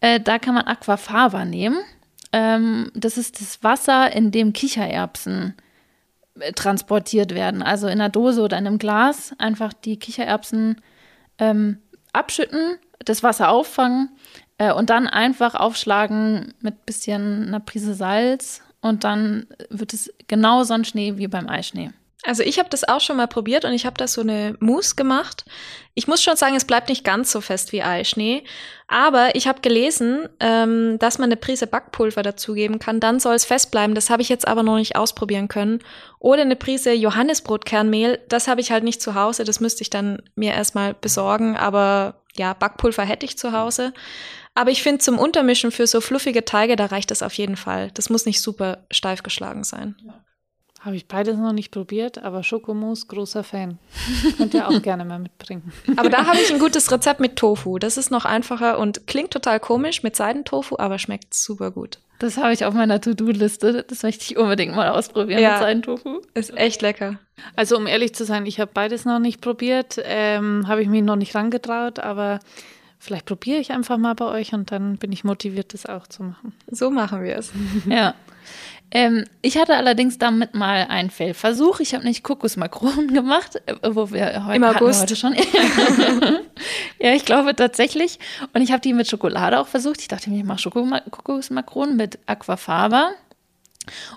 Äh, 0.00 0.20
da 0.20 0.38
kann 0.38 0.54
man 0.54 0.66
Aquafaba 0.66 1.44
nehmen. 1.44 1.78
Ähm, 2.32 2.90
das 2.94 3.16
ist 3.16 3.40
das 3.40 3.62
Wasser, 3.62 4.12
in 4.12 4.30
dem 4.30 4.52
Kichererbsen 4.52 5.54
äh, 6.38 6.52
transportiert 6.52 7.34
werden. 7.34 7.62
Also 7.62 7.86
in 7.86 8.00
einer 8.00 8.10
Dose 8.10 8.42
oder 8.42 8.58
in 8.58 8.66
einem 8.66 8.78
Glas 8.78 9.34
einfach 9.38 9.72
die 9.72 9.98
Kichererbsen 9.98 10.80
ähm, 11.38 11.78
abschütten, 12.12 12.76
das 13.04 13.22
Wasser 13.22 13.48
auffangen 13.50 14.10
äh, 14.58 14.72
und 14.72 14.90
dann 14.90 15.06
einfach 15.06 15.54
aufschlagen 15.54 16.54
mit 16.60 16.86
bisschen 16.86 17.48
einer 17.48 17.60
Prise 17.60 17.94
Salz 17.94 18.62
und 18.80 19.04
dann 19.04 19.46
wird 19.70 19.94
es 19.94 20.12
genau 20.28 20.62
so 20.64 20.74
ein 20.74 20.84
Schnee 20.84 21.16
wie 21.16 21.28
beim 21.28 21.48
Eischnee. 21.48 21.90
Also 22.26 22.42
ich 22.42 22.58
habe 22.58 22.70
das 22.70 22.88
auch 22.88 23.00
schon 23.00 23.18
mal 23.18 23.28
probiert 23.28 23.66
und 23.66 23.72
ich 23.74 23.84
habe 23.84 23.98
da 23.98 24.08
so 24.08 24.22
eine 24.22 24.56
Mousse 24.58 24.96
gemacht. 24.96 25.44
Ich 25.92 26.08
muss 26.08 26.22
schon 26.22 26.36
sagen, 26.36 26.56
es 26.56 26.64
bleibt 26.64 26.88
nicht 26.88 27.04
ganz 27.04 27.30
so 27.30 27.42
fest 27.42 27.72
wie 27.72 27.82
Eischnee, 27.82 28.44
aber 28.88 29.34
ich 29.34 29.46
habe 29.46 29.60
gelesen, 29.60 30.30
ähm, 30.40 30.98
dass 30.98 31.18
man 31.18 31.26
eine 31.26 31.36
Prise 31.36 31.66
Backpulver 31.66 32.22
dazugeben 32.22 32.78
kann, 32.78 32.98
dann 32.98 33.20
soll 33.20 33.34
es 33.34 33.44
fest 33.44 33.70
bleiben. 33.70 33.94
Das 33.94 34.08
habe 34.08 34.22
ich 34.22 34.30
jetzt 34.30 34.48
aber 34.48 34.62
noch 34.62 34.76
nicht 34.76 34.96
ausprobieren 34.96 35.48
können. 35.48 35.80
Oder 36.18 36.42
eine 36.42 36.56
Prise 36.56 36.94
Johannisbrotkernmehl, 36.94 38.20
das 38.28 38.48
habe 38.48 38.62
ich 38.62 38.72
halt 38.72 38.84
nicht 38.84 39.02
zu 39.02 39.14
Hause, 39.14 39.44
das 39.44 39.60
müsste 39.60 39.82
ich 39.82 39.90
dann 39.90 40.22
mir 40.34 40.54
erstmal 40.54 40.94
besorgen, 40.94 41.58
aber 41.58 42.22
ja, 42.36 42.54
Backpulver 42.54 43.04
hätte 43.04 43.26
ich 43.26 43.36
zu 43.36 43.52
Hause. 43.52 43.92
Aber 44.54 44.70
ich 44.70 44.82
finde, 44.82 45.00
zum 45.00 45.18
Untermischen 45.18 45.72
für 45.72 45.86
so 45.86 46.00
fluffige 46.00 46.44
Teige, 46.44 46.76
da 46.76 46.86
reicht 46.86 47.10
das 47.10 47.22
auf 47.22 47.34
jeden 47.34 47.56
Fall. 47.56 47.90
Das 47.92 48.08
muss 48.08 48.24
nicht 48.24 48.40
super 48.40 48.86
steif 48.90 49.22
geschlagen 49.22 49.64
sein. 49.64 49.96
Ja. 50.06 50.24
Habe 50.84 50.96
ich 50.96 51.08
beides 51.08 51.38
noch 51.38 51.52
nicht 51.52 51.70
probiert, 51.70 52.18
aber 52.18 52.42
Schokomousse, 52.42 53.06
großer 53.06 53.42
Fan. 53.42 53.78
Könnt 54.36 54.52
ihr 54.52 54.68
auch 54.68 54.82
gerne 54.82 55.06
mal 55.06 55.18
mitbringen. 55.18 55.72
Aber 55.96 56.10
da 56.10 56.26
habe 56.26 56.36
ich 56.36 56.52
ein 56.52 56.58
gutes 56.58 56.92
Rezept 56.92 57.20
mit 57.20 57.36
Tofu. 57.36 57.78
Das 57.78 57.96
ist 57.96 58.10
noch 58.10 58.26
einfacher 58.26 58.78
und 58.78 59.06
klingt 59.06 59.30
total 59.30 59.60
komisch 59.60 60.02
mit 60.02 60.14
Seidentofu, 60.14 60.76
aber 60.78 60.98
schmeckt 60.98 61.32
super 61.32 61.70
gut. 61.70 62.00
Das 62.18 62.36
habe 62.36 62.52
ich 62.52 62.66
auf 62.66 62.74
meiner 62.74 63.00
To-Do-Liste. 63.00 63.84
Das 63.88 64.02
möchte 64.02 64.24
ich 64.24 64.36
unbedingt 64.36 64.76
mal 64.76 64.90
ausprobieren 64.90 65.40
ja, 65.40 65.52
mit 65.52 65.60
Seidentofu. 65.60 66.20
Ist 66.34 66.54
echt 66.54 66.82
lecker. 66.82 67.18
Also 67.56 67.78
um 67.78 67.86
ehrlich 67.86 68.14
zu 68.14 68.26
sein, 68.26 68.44
ich 68.44 68.60
habe 68.60 68.70
beides 68.74 69.06
noch 69.06 69.18
nicht 69.18 69.40
probiert. 69.40 69.98
Ähm, 70.04 70.68
habe 70.68 70.82
ich 70.82 70.88
mich 70.88 71.02
noch 71.02 71.16
nicht 71.16 71.34
rangetraut, 71.34 71.98
aber 71.98 72.40
vielleicht 72.98 73.24
probiere 73.24 73.58
ich 73.58 73.72
einfach 73.72 73.96
mal 73.96 74.14
bei 74.14 74.26
euch 74.26 74.52
und 74.52 74.70
dann 74.70 74.98
bin 74.98 75.12
ich 75.12 75.24
motiviert, 75.24 75.72
das 75.72 75.86
auch 75.86 76.06
zu 76.06 76.24
machen. 76.24 76.52
So 76.70 76.90
machen 76.90 77.22
wir 77.22 77.36
es. 77.36 77.52
Ja. 77.88 78.14
Ähm, 78.96 79.24
ich 79.42 79.58
hatte 79.58 79.74
allerdings 79.74 80.18
damit 80.18 80.54
mal 80.54 80.86
einen 80.88 81.10
Fehlversuch. 81.10 81.80
Ich 81.80 81.94
habe 81.94 82.04
nicht 82.04 82.22
Kokosmakronen 82.22 83.08
gemacht, 83.12 83.60
äh, 83.66 83.74
wo 83.82 84.12
wir 84.12 84.46
heute, 84.46 84.56
Im 84.56 84.64
August. 84.64 85.02
heute 85.02 85.16
schon. 85.16 85.34
ja, 87.00 87.12
ich 87.12 87.24
glaube 87.24 87.56
tatsächlich. 87.56 88.20
Und 88.52 88.62
ich 88.62 88.70
habe 88.70 88.80
die 88.80 88.92
mit 88.92 89.08
Schokolade 89.08 89.58
auch 89.58 89.66
versucht. 89.66 90.00
Ich 90.00 90.08
dachte 90.08 90.30
mir, 90.30 90.38
ich 90.38 90.44
mache 90.44 90.70
Kokosmakronen 90.70 91.96
mit 91.96 92.20
Aquafaba. 92.26 93.10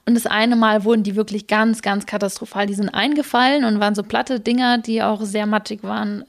Und 0.06 0.13
das 0.13 0.28
eine 0.28 0.56
Mal 0.56 0.84
wurden 0.84 1.04
die 1.04 1.16
wirklich 1.16 1.48
ganz, 1.48 1.82
ganz 1.82 2.06
katastrophal. 2.06 2.68
Die 2.68 2.76
sind 2.76 2.90
eingefallen 2.90 3.66
und 3.66 3.80
waren 3.80 3.96
so 3.96 4.04
platte 4.04 4.40
Dinger, 4.40 4.78
die 4.78 5.02
auch 5.02 5.22
sehr 5.24 5.48
matschig 5.48 5.84
waren. 5.84 6.24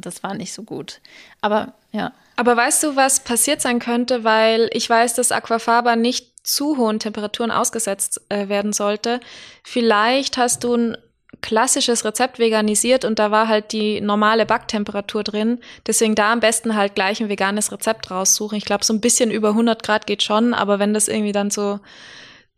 Das 0.00 0.22
war 0.22 0.34
nicht 0.34 0.52
so 0.54 0.62
gut. 0.62 1.00
Aber 1.40 1.74
ja. 1.92 2.12
Aber 2.36 2.56
weißt 2.56 2.82
du, 2.82 2.96
was 2.96 3.20
passiert 3.20 3.60
sein 3.60 3.78
könnte? 3.78 4.24
Weil 4.24 4.70
ich 4.72 4.88
weiß, 4.88 5.14
dass 5.14 5.30
Aquafaba 5.30 5.94
nicht 5.94 6.29
zu 6.50 6.76
hohen 6.76 6.98
Temperaturen 6.98 7.50
ausgesetzt 7.50 8.20
äh, 8.28 8.48
werden 8.48 8.72
sollte. 8.72 9.20
Vielleicht 9.62 10.36
hast 10.36 10.64
du 10.64 10.74
ein 10.74 10.96
klassisches 11.42 12.04
Rezept 12.04 12.38
veganisiert 12.38 13.04
und 13.04 13.18
da 13.18 13.30
war 13.30 13.46
halt 13.46 13.72
die 13.72 14.00
normale 14.00 14.46
Backtemperatur 14.46 15.22
drin. 15.22 15.60
Deswegen 15.86 16.14
da 16.14 16.32
am 16.32 16.40
besten 16.40 16.74
halt 16.74 16.94
gleich 16.94 17.20
ein 17.20 17.28
veganes 17.28 17.70
Rezept 17.70 18.10
raussuchen. 18.10 18.58
Ich 18.58 18.64
glaube, 18.64 18.84
so 18.84 18.92
ein 18.92 19.00
bisschen 19.00 19.30
über 19.30 19.50
100 19.50 19.82
Grad 19.82 20.06
geht 20.06 20.22
schon, 20.22 20.52
aber 20.52 20.78
wenn 20.80 20.92
das 20.92 21.06
irgendwie 21.06 21.32
dann 21.32 21.50
so 21.50 21.78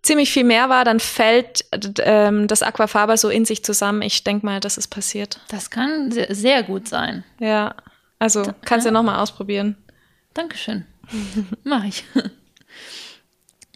ziemlich 0.00 0.32
viel 0.32 0.44
mehr 0.44 0.68
war, 0.68 0.84
dann 0.84 1.00
fällt 1.00 1.66
ähm, 2.00 2.48
das 2.48 2.62
Aquafaba 2.62 3.16
so 3.16 3.28
in 3.28 3.44
sich 3.44 3.62
zusammen. 3.62 4.02
Ich 4.02 4.24
denke 4.24 4.46
mal, 4.46 4.58
das 4.58 4.78
ist 4.78 4.88
passiert. 4.88 5.38
Das 5.48 5.70
kann 5.70 6.10
sehr 6.10 6.62
gut 6.62 6.88
sein. 6.88 7.24
Ja, 7.38 7.74
also 8.18 8.42
kannst 8.64 8.86
du 8.86 8.88
ja 8.88 8.92
nochmal 8.92 9.20
ausprobieren. 9.20 9.76
Dankeschön. 10.32 10.86
Mach 11.62 11.84
ich. 11.84 12.04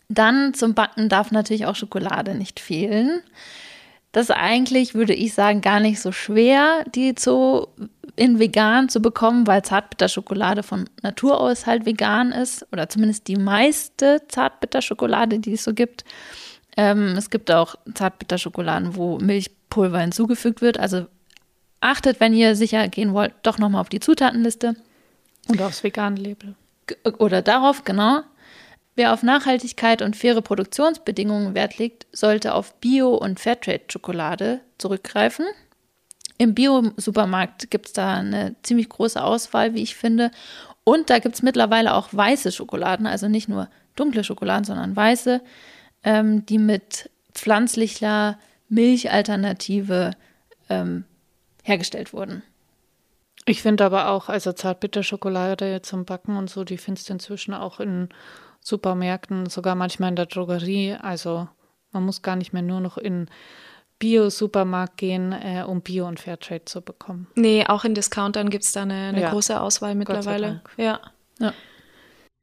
Dann 0.08 0.54
zum 0.54 0.74
Backen 0.74 1.08
darf 1.08 1.30
natürlich 1.30 1.66
auch 1.66 1.76
Schokolade 1.76 2.34
nicht 2.34 2.60
fehlen. 2.60 3.22
Das 4.12 4.30
ist 4.30 4.36
eigentlich, 4.36 4.94
würde 4.94 5.14
ich 5.14 5.34
sagen, 5.34 5.60
gar 5.60 5.80
nicht 5.80 6.00
so 6.00 6.12
schwer, 6.12 6.84
die 6.94 7.14
zu 7.14 7.68
in 8.16 8.38
vegan 8.38 8.88
zu 8.88 9.00
bekommen, 9.00 9.46
weil 9.46 9.62
Zartbitterschokolade 9.62 10.62
von 10.62 10.88
Natur 11.02 11.38
aus 11.38 11.66
halt 11.66 11.84
vegan 11.84 12.32
ist 12.32 12.66
oder 12.72 12.88
zumindest 12.88 13.28
die 13.28 13.36
meiste 13.36 14.22
Zartbitterschokolade, 14.28 15.38
die 15.38 15.52
es 15.52 15.64
so 15.64 15.74
gibt. 15.74 16.04
Ähm, 16.78 17.14
es 17.16 17.30
gibt 17.30 17.50
auch 17.50 17.76
Zartbitterschokoladen, 17.92 18.96
wo 18.96 19.18
Milch 19.18 19.50
Pulver 19.68 20.00
hinzugefügt 20.00 20.62
wird. 20.62 20.78
Also 20.78 21.06
achtet, 21.80 22.20
wenn 22.20 22.32
ihr 22.32 22.56
sicher 22.56 22.88
gehen 22.88 23.12
wollt, 23.12 23.34
doch 23.42 23.58
nochmal 23.58 23.82
auf 23.82 23.88
die 23.88 24.00
Zutatenliste. 24.00 24.76
Und 25.48 25.60
aufs 25.60 25.84
vegane 25.84 26.16
Label. 26.16 26.54
Oder 27.18 27.42
darauf, 27.42 27.84
genau. 27.84 28.22
Wer 28.96 29.12
auf 29.12 29.22
Nachhaltigkeit 29.22 30.00
und 30.00 30.16
faire 30.16 30.40
Produktionsbedingungen 30.40 31.54
Wert 31.54 31.76
legt, 31.76 32.06
sollte 32.12 32.54
auf 32.54 32.74
Bio- 32.76 33.14
und 33.14 33.38
Fairtrade-Schokolade 33.38 34.60
zurückgreifen. 34.78 35.44
Im 36.38 36.54
Bio-Supermarkt 36.54 37.70
gibt 37.70 37.86
es 37.86 37.92
da 37.92 38.14
eine 38.16 38.56
ziemlich 38.62 38.88
große 38.88 39.22
Auswahl, 39.22 39.74
wie 39.74 39.82
ich 39.82 39.94
finde. 39.94 40.30
Und 40.82 41.10
da 41.10 41.18
gibt 41.18 41.34
es 41.34 41.42
mittlerweile 41.42 41.94
auch 41.94 42.08
weiße 42.12 42.52
Schokoladen, 42.52 43.06
also 43.06 43.28
nicht 43.28 43.48
nur 43.48 43.68
dunkle 43.96 44.24
Schokoladen, 44.24 44.64
sondern 44.64 44.96
weiße, 44.96 45.42
ähm, 46.02 46.46
die 46.46 46.58
mit 46.58 47.10
pflanzlicher 47.34 48.38
Milchalternative 48.68 50.12
ähm, 50.70 51.04
hergestellt 51.64 52.14
wurden. 52.14 52.42
Ich 53.44 53.62
finde 53.62 53.84
aber 53.84 54.08
auch, 54.08 54.28
also 54.28 54.52
Zartbitterschokolade 54.52 55.82
zum 55.82 56.04
Backen 56.04 56.36
und 56.36 56.50
so, 56.50 56.64
die 56.64 56.78
findest 56.78 57.08
du 57.08 57.14
inzwischen 57.14 57.54
auch 57.54 57.78
in 57.78 58.08
Supermärkten, 58.66 59.48
sogar 59.48 59.76
manchmal 59.76 60.08
in 60.08 60.16
der 60.16 60.26
Drogerie. 60.26 60.96
Also 61.00 61.46
man 61.92 62.04
muss 62.04 62.22
gar 62.22 62.34
nicht 62.34 62.52
mehr 62.52 62.62
nur 62.62 62.80
noch 62.80 62.98
in 62.98 63.30
Bio-Supermarkt 64.00 64.96
gehen, 64.96 65.32
äh, 65.32 65.62
um 65.64 65.82
Bio 65.82 66.08
und 66.08 66.18
Fairtrade 66.18 66.64
zu 66.64 66.82
bekommen. 66.82 67.28
Nee, 67.36 67.64
auch 67.66 67.84
in 67.84 67.94
Discountern 67.94 68.50
gibt 68.50 68.64
es 68.64 68.72
da 68.72 68.82
eine, 68.82 69.10
eine 69.10 69.20
ja. 69.20 69.30
große 69.30 69.60
Auswahl 69.60 69.94
mittlerweile. 69.94 70.62
Ja. 70.76 71.00
ja. 71.38 71.52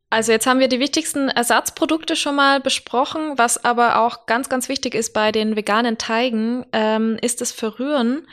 Also 0.09 0.31
jetzt 0.31 0.47
haben 0.47 0.61
wir 0.61 0.69
die 0.69 0.79
wichtigsten 0.79 1.27
Ersatzprodukte 1.27 2.15
schon 2.15 2.35
mal 2.35 2.61
besprochen. 2.61 3.33
Was 3.35 3.65
aber 3.65 3.99
auch 3.99 4.25
ganz, 4.25 4.47
ganz 4.47 4.69
wichtig 4.69 4.95
ist 4.95 5.11
bei 5.11 5.33
den 5.33 5.57
veganen 5.57 5.97
Teigen, 5.97 6.65
ähm, 6.71 7.17
ist 7.21 7.41
das 7.41 7.51
Verrühren. 7.51 8.25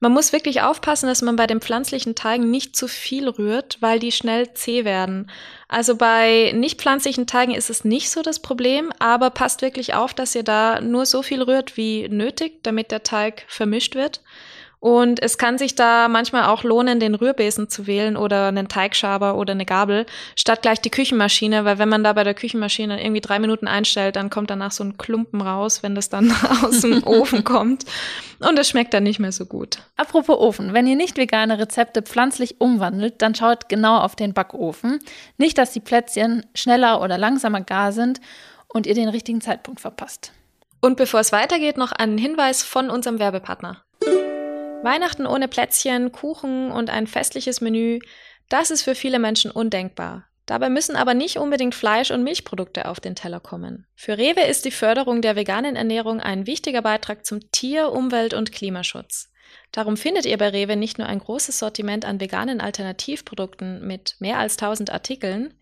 Man 0.00 0.12
muss 0.12 0.32
wirklich 0.32 0.60
aufpassen, 0.60 1.06
dass 1.06 1.22
man 1.22 1.36
bei 1.36 1.46
den 1.46 1.60
pflanzlichen 1.60 2.14
Teigen 2.14 2.50
nicht 2.50 2.76
zu 2.76 2.88
viel 2.88 3.28
rührt, 3.28 3.78
weil 3.80 3.98
die 3.98 4.12
schnell 4.12 4.52
zäh 4.52 4.84
werden. 4.84 5.30
Also 5.68 5.96
bei 5.96 6.52
nicht 6.54 6.80
pflanzlichen 6.80 7.26
Teigen 7.26 7.54
ist 7.54 7.68
es 7.68 7.84
nicht 7.84 8.10
so 8.10 8.22
das 8.22 8.40
Problem, 8.40 8.90
aber 8.98 9.28
passt 9.28 9.60
wirklich 9.60 9.92
auf, 9.94 10.14
dass 10.14 10.34
ihr 10.34 10.42
da 10.42 10.80
nur 10.80 11.04
so 11.04 11.22
viel 11.22 11.42
rührt 11.42 11.76
wie 11.76 12.08
nötig, 12.08 12.62
damit 12.62 12.90
der 12.90 13.02
Teig 13.02 13.44
vermischt 13.48 13.94
wird. 13.94 14.22
Und 14.80 15.20
es 15.20 15.38
kann 15.38 15.58
sich 15.58 15.74
da 15.74 16.06
manchmal 16.06 16.44
auch 16.44 16.62
lohnen, 16.62 17.00
den 17.00 17.16
Rührbesen 17.16 17.68
zu 17.68 17.88
wählen 17.88 18.16
oder 18.16 18.46
einen 18.46 18.68
Teigschaber 18.68 19.34
oder 19.36 19.52
eine 19.52 19.64
Gabel, 19.64 20.06
statt 20.36 20.62
gleich 20.62 20.80
die 20.80 20.90
Küchenmaschine, 20.90 21.64
weil 21.64 21.78
wenn 21.78 21.88
man 21.88 22.04
da 22.04 22.12
bei 22.12 22.22
der 22.22 22.34
Küchenmaschine 22.34 23.02
irgendwie 23.02 23.20
drei 23.20 23.40
Minuten 23.40 23.66
einstellt, 23.66 24.14
dann 24.14 24.30
kommt 24.30 24.50
danach 24.50 24.70
so 24.70 24.84
ein 24.84 24.96
Klumpen 24.96 25.40
raus, 25.40 25.82
wenn 25.82 25.96
das 25.96 26.10
dann 26.10 26.32
aus 26.62 26.82
dem 26.82 27.02
Ofen 27.04 27.42
kommt. 27.42 27.86
Und 28.38 28.56
es 28.56 28.68
schmeckt 28.68 28.94
dann 28.94 29.02
nicht 29.02 29.18
mehr 29.18 29.32
so 29.32 29.46
gut. 29.46 29.78
Apropos 29.96 30.38
Ofen, 30.38 30.72
wenn 30.74 30.86
ihr 30.86 30.96
nicht 30.96 31.16
vegane 31.16 31.58
Rezepte 31.58 32.02
pflanzlich 32.02 32.60
umwandelt, 32.60 33.20
dann 33.20 33.34
schaut 33.34 33.68
genau 33.68 33.98
auf 33.98 34.14
den 34.14 34.32
Backofen. 34.32 35.00
Nicht, 35.38 35.58
dass 35.58 35.72
die 35.72 35.80
Plätzchen 35.80 36.46
schneller 36.54 37.00
oder 37.00 37.18
langsamer 37.18 37.62
gar 37.62 37.90
sind 37.90 38.20
und 38.68 38.86
ihr 38.86 38.94
den 38.94 39.08
richtigen 39.08 39.40
Zeitpunkt 39.40 39.80
verpasst. 39.80 40.32
Und 40.80 40.96
bevor 40.96 41.18
es 41.18 41.32
weitergeht, 41.32 41.76
noch 41.76 41.90
ein 41.90 42.16
Hinweis 42.16 42.62
von 42.62 42.90
unserem 42.90 43.18
Werbepartner. 43.18 43.82
Weihnachten 44.82 45.26
ohne 45.26 45.48
Plätzchen, 45.48 46.12
Kuchen 46.12 46.70
und 46.70 46.88
ein 46.88 47.06
festliches 47.06 47.60
Menü, 47.60 47.98
das 48.48 48.70
ist 48.70 48.82
für 48.82 48.94
viele 48.94 49.18
Menschen 49.18 49.50
undenkbar. 49.50 50.26
Dabei 50.46 50.70
müssen 50.70 50.96
aber 50.96 51.14
nicht 51.14 51.36
unbedingt 51.36 51.74
Fleisch- 51.74 52.10
und 52.10 52.22
Milchprodukte 52.22 52.86
auf 52.86 53.00
den 53.00 53.14
Teller 53.14 53.40
kommen. 53.40 53.86
Für 53.94 54.16
Rewe 54.16 54.42
ist 54.42 54.64
die 54.64 54.70
Förderung 54.70 55.20
der 55.20 55.36
veganen 55.36 55.76
Ernährung 55.76 56.20
ein 56.20 56.46
wichtiger 56.46 56.80
Beitrag 56.80 57.26
zum 57.26 57.50
Tier-, 57.52 57.92
Umwelt- 57.92 58.34
und 58.34 58.52
Klimaschutz. 58.52 59.30
Darum 59.72 59.96
findet 59.96 60.24
ihr 60.24 60.38
bei 60.38 60.48
Rewe 60.48 60.76
nicht 60.76 60.96
nur 60.98 61.06
ein 61.06 61.18
großes 61.18 61.58
Sortiment 61.58 62.04
an 62.04 62.20
veganen 62.20 62.60
Alternativprodukten 62.60 63.86
mit 63.86 64.16
mehr 64.20 64.38
als 64.38 64.56
1000 64.56 64.90
Artikeln, 64.90 65.54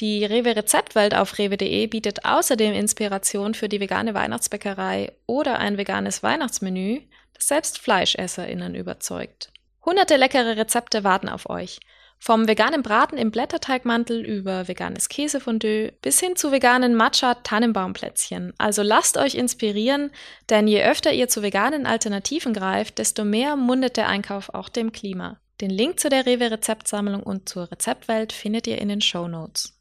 die 0.00 0.24
Rewe 0.24 0.56
Rezeptwelt 0.56 1.14
auf 1.14 1.38
rewe.de 1.38 1.86
bietet 1.86 2.24
außerdem 2.24 2.72
Inspiration 2.72 3.54
für 3.54 3.68
die 3.68 3.80
vegane 3.80 4.14
Weihnachtsbäckerei 4.14 5.12
oder 5.26 5.58
ein 5.58 5.76
veganes 5.76 6.22
Weihnachtsmenü, 6.22 7.02
selbst 7.46 7.78
FleischesserInnen 7.78 8.74
überzeugt. 8.74 9.52
Hunderte 9.84 10.16
leckere 10.16 10.56
Rezepte 10.56 11.04
warten 11.04 11.28
auf 11.28 11.50
euch. 11.50 11.80
Vom 12.24 12.46
veganen 12.46 12.84
Braten 12.84 13.18
im 13.18 13.32
Blätterteigmantel 13.32 14.24
über 14.24 14.68
veganes 14.68 15.08
Käsefondue 15.08 15.92
bis 16.02 16.20
hin 16.20 16.36
zu 16.36 16.52
veganen 16.52 16.94
Matcha-Tannenbaumplätzchen. 16.94 18.52
Also 18.58 18.82
lasst 18.82 19.18
euch 19.18 19.34
inspirieren, 19.34 20.12
denn 20.48 20.68
je 20.68 20.84
öfter 20.84 21.12
ihr 21.12 21.26
zu 21.26 21.42
veganen 21.42 21.84
Alternativen 21.84 22.54
greift, 22.54 22.98
desto 22.98 23.24
mehr 23.24 23.56
mundet 23.56 23.96
der 23.96 24.08
Einkauf 24.08 24.54
auch 24.54 24.68
dem 24.68 24.92
Klima. 24.92 25.40
Den 25.60 25.70
Link 25.70 25.98
zu 25.98 26.10
der 26.10 26.24
Rewe-Rezeptsammlung 26.24 27.24
und 27.24 27.48
zur 27.48 27.72
Rezeptwelt 27.72 28.32
findet 28.32 28.68
ihr 28.68 28.78
in 28.78 28.88
den 28.88 29.00
Show 29.00 29.26
Notes. 29.26 29.76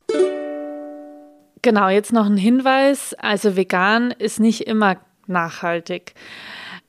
Genau, 1.62 1.90
jetzt 1.90 2.12
noch 2.12 2.26
ein 2.26 2.38
Hinweis. 2.38 3.14
Also 3.14 3.56
vegan 3.56 4.10
ist 4.10 4.40
nicht 4.40 4.62
immer 4.62 4.98
nachhaltig. 5.28 6.16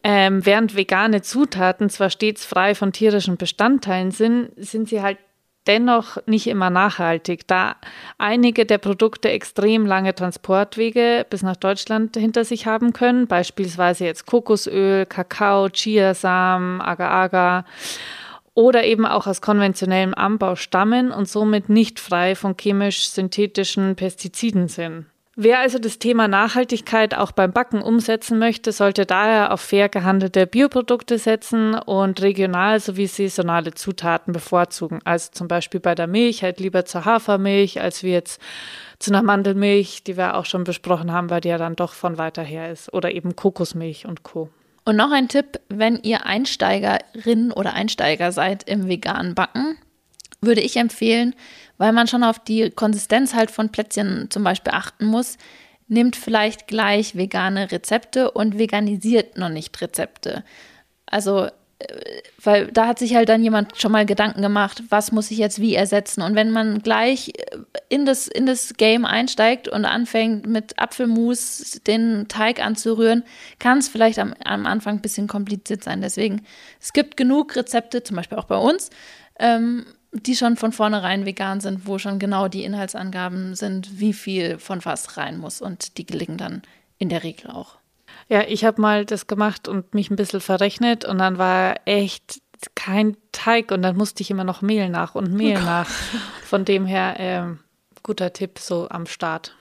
Ähm, 0.04 0.44
während 0.44 0.76
vegane 0.76 1.22
Zutaten 1.22 1.88
zwar 1.88 2.10
stets 2.10 2.44
frei 2.44 2.74
von 2.74 2.92
tierischen 2.92 3.36
Bestandteilen 3.36 4.10
sind, 4.10 4.50
sind 4.56 4.88
sie 4.88 5.00
halt 5.00 5.18
dennoch 5.66 6.16
nicht 6.26 6.48
immer 6.48 6.70
nachhaltig, 6.70 7.46
da 7.46 7.76
einige 8.18 8.66
der 8.66 8.78
Produkte 8.78 9.30
extrem 9.30 9.86
lange 9.86 10.14
Transportwege 10.14 11.24
bis 11.30 11.42
nach 11.42 11.56
Deutschland 11.56 12.16
hinter 12.16 12.44
sich 12.44 12.66
haben 12.66 12.92
können, 12.92 13.28
beispielsweise 13.28 14.04
jetzt 14.04 14.26
Kokosöl, 14.26 15.06
Kakao, 15.06 15.68
Chiasamen, 15.68 16.80
Agar-Agar 16.80 17.64
oder 18.54 18.84
eben 18.84 19.06
auch 19.06 19.26
aus 19.26 19.40
konventionellem 19.40 20.14
Anbau 20.14 20.56
stammen 20.56 21.10
und 21.10 21.28
somit 21.28 21.68
nicht 21.68 22.00
frei 22.00 22.34
von 22.34 22.56
chemisch-synthetischen 22.56 23.94
Pestiziden 23.94 24.68
sind. 24.68 25.06
Wer 25.34 25.60
also 25.60 25.78
das 25.78 25.98
Thema 25.98 26.28
Nachhaltigkeit 26.28 27.14
auch 27.14 27.32
beim 27.32 27.52
Backen 27.52 27.80
umsetzen 27.80 28.38
möchte, 28.38 28.70
sollte 28.70 29.06
daher 29.06 29.54
auf 29.54 29.62
fair 29.62 29.88
gehandelte 29.88 30.46
Bioprodukte 30.46 31.16
setzen 31.16 31.74
und 31.74 32.20
regional 32.20 32.80
sowie 32.80 33.06
saisonale 33.06 33.72
Zutaten 33.72 34.34
bevorzugen. 34.34 35.00
Also 35.04 35.30
zum 35.32 35.48
Beispiel 35.48 35.80
bei 35.80 35.94
der 35.94 36.06
Milch 36.06 36.42
halt 36.42 36.60
lieber 36.60 36.84
zur 36.84 37.06
Hafermilch, 37.06 37.80
als 37.80 38.02
wie 38.02 38.12
jetzt 38.12 38.42
zu 38.98 39.10
einer 39.10 39.22
Mandelmilch, 39.22 40.04
die 40.04 40.18
wir 40.18 40.36
auch 40.36 40.44
schon 40.44 40.64
besprochen 40.64 41.12
haben, 41.12 41.30
weil 41.30 41.40
die 41.40 41.48
ja 41.48 41.56
dann 41.56 41.76
doch 41.76 41.94
von 41.94 42.18
weiter 42.18 42.42
her 42.42 42.70
ist. 42.70 42.92
Oder 42.92 43.12
eben 43.12 43.34
Kokosmilch 43.34 44.06
und 44.06 44.24
Co. 44.24 44.50
Und 44.84 44.96
noch 44.96 45.12
ein 45.12 45.28
Tipp, 45.28 45.60
wenn 45.70 45.98
ihr 46.02 46.26
Einsteigerin 46.26 47.52
oder 47.52 47.72
Einsteiger 47.72 48.32
seid 48.32 48.68
im 48.68 48.86
veganen 48.86 49.34
Backen, 49.34 49.78
würde 50.42 50.60
ich 50.60 50.76
empfehlen, 50.76 51.34
weil 51.78 51.92
man 51.92 52.08
schon 52.08 52.24
auf 52.24 52.38
die 52.38 52.70
Konsistenz 52.70 53.34
halt 53.34 53.50
von 53.50 53.70
Plätzchen 53.70 54.26
zum 54.30 54.44
Beispiel 54.44 54.72
achten 54.74 55.06
muss, 55.06 55.38
nimmt 55.88 56.16
vielleicht 56.16 56.66
gleich 56.66 57.16
vegane 57.16 57.70
Rezepte 57.70 58.30
und 58.30 58.58
veganisiert 58.58 59.38
noch 59.38 59.48
nicht 59.48 59.80
Rezepte. 59.80 60.42
Also, 61.06 61.46
äh, 61.46 61.50
weil 62.42 62.68
da 62.68 62.86
hat 62.86 62.98
sich 62.98 63.14
halt 63.14 63.28
dann 63.28 63.42
jemand 63.42 63.78
schon 63.78 63.92
mal 63.92 64.06
Gedanken 64.06 64.42
gemacht, 64.42 64.82
was 64.88 65.12
muss 65.12 65.30
ich 65.30 65.38
jetzt 65.38 65.60
wie 65.60 65.74
ersetzen. 65.74 66.22
Und 66.22 66.34
wenn 66.34 66.50
man 66.50 66.80
gleich 66.80 67.28
äh, 67.36 67.58
in 67.88 68.06
das, 68.06 68.26
in 68.26 68.46
das 68.46 68.74
Game 68.76 69.04
einsteigt 69.04 69.68
und 69.68 69.84
anfängt 69.84 70.46
mit 70.46 70.78
Apfelmus 70.78 71.80
den 71.86 72.26
Teig 72.28 72.64
anzurühren, 72.64 73.22
kann 73.58 73.78
es 73.78 73.88
vielleicht 73.88 74.18
am, 74.18 74.34
am 74.44 74.66
Anfang 74.66 74.96
ein 74.96 75.02
bisschen 75.02 75.28
kompliziert 75.28 75.84
sein. 75.84 76.00
Deswegen, 76.00 76.42
es 76.80 76.92
gibt 76.92 77.16
genug 77.16 77.54
Rezepte, 77.54 78.02
zum 78.02 78.16
Beispiel 78.16 78.38
auch 78.38 78.44
bei 78.44 78.56
uns, 78.56 78.90
ähm, 79.38 79.84
die 80.12 80.36
schon 80.36 80.56
von 80.56 80.72
vornherein 80.72 81.24
vegan 81.24 81.60
sind, 81.60 81.86
wo 81.86 81.98
schon 81.98 82.18
genau 82.18 82.48
die 82.48 82.64
Inhaltsangaben 82.64 83.54
sind, 83.54 83.98
wie 83.98 84.12
viel 84.12 84.58
von 84.58 84.84
was 84.84 85.16
rein 85.16 85.38
muss. 85.38 85.60
Und 85.60 85.96
die 85.98 86.06
gelingen 86.06 86.36
dann 86.36 86.62
in 86.98 87.08
der 87.08 87.22
Regel 87.22 87.50
auch. 87.50 87.76
Ja, 88.28 88.42
ich 88.42 88.64
habe 88.64 88.80
mal 88.80 89.04
das 89.04 89.26
gemacht 89.26 89.68
und 89.68 89.94
mich 89.94 90.10
ein 90.10 90.16
bisschen 90.16 90.40
verrechnet 90.40 91.04
und 91.04 91.18
dann 91.18 91.38
war 91.38 91.76
echt 91.86 92.40
kein 92.74 93.16
Teig 93.32 93.72
und 93.72 93.82
dann 93.82 93.96
musste 93.96 94.22
ich 94.22 94.30
immer 94.30 94.44
noch 94.44 94.62
Mehl 94.62 94.88
nach 94.88 95.14
und 95.14 95.32
Mehl 95.32 95.58
oh 95.60 95.64
nach. 95.64 95.88
Von 96.44 96.64
dem 96.64 96.86
her 96.86 97.18
äh, 97.18 97.56
guter 98.02 98.32
Tipp 98.32 98.58
so 98.58 98.88
am 98.88 99.06
Start. 99.06 99.54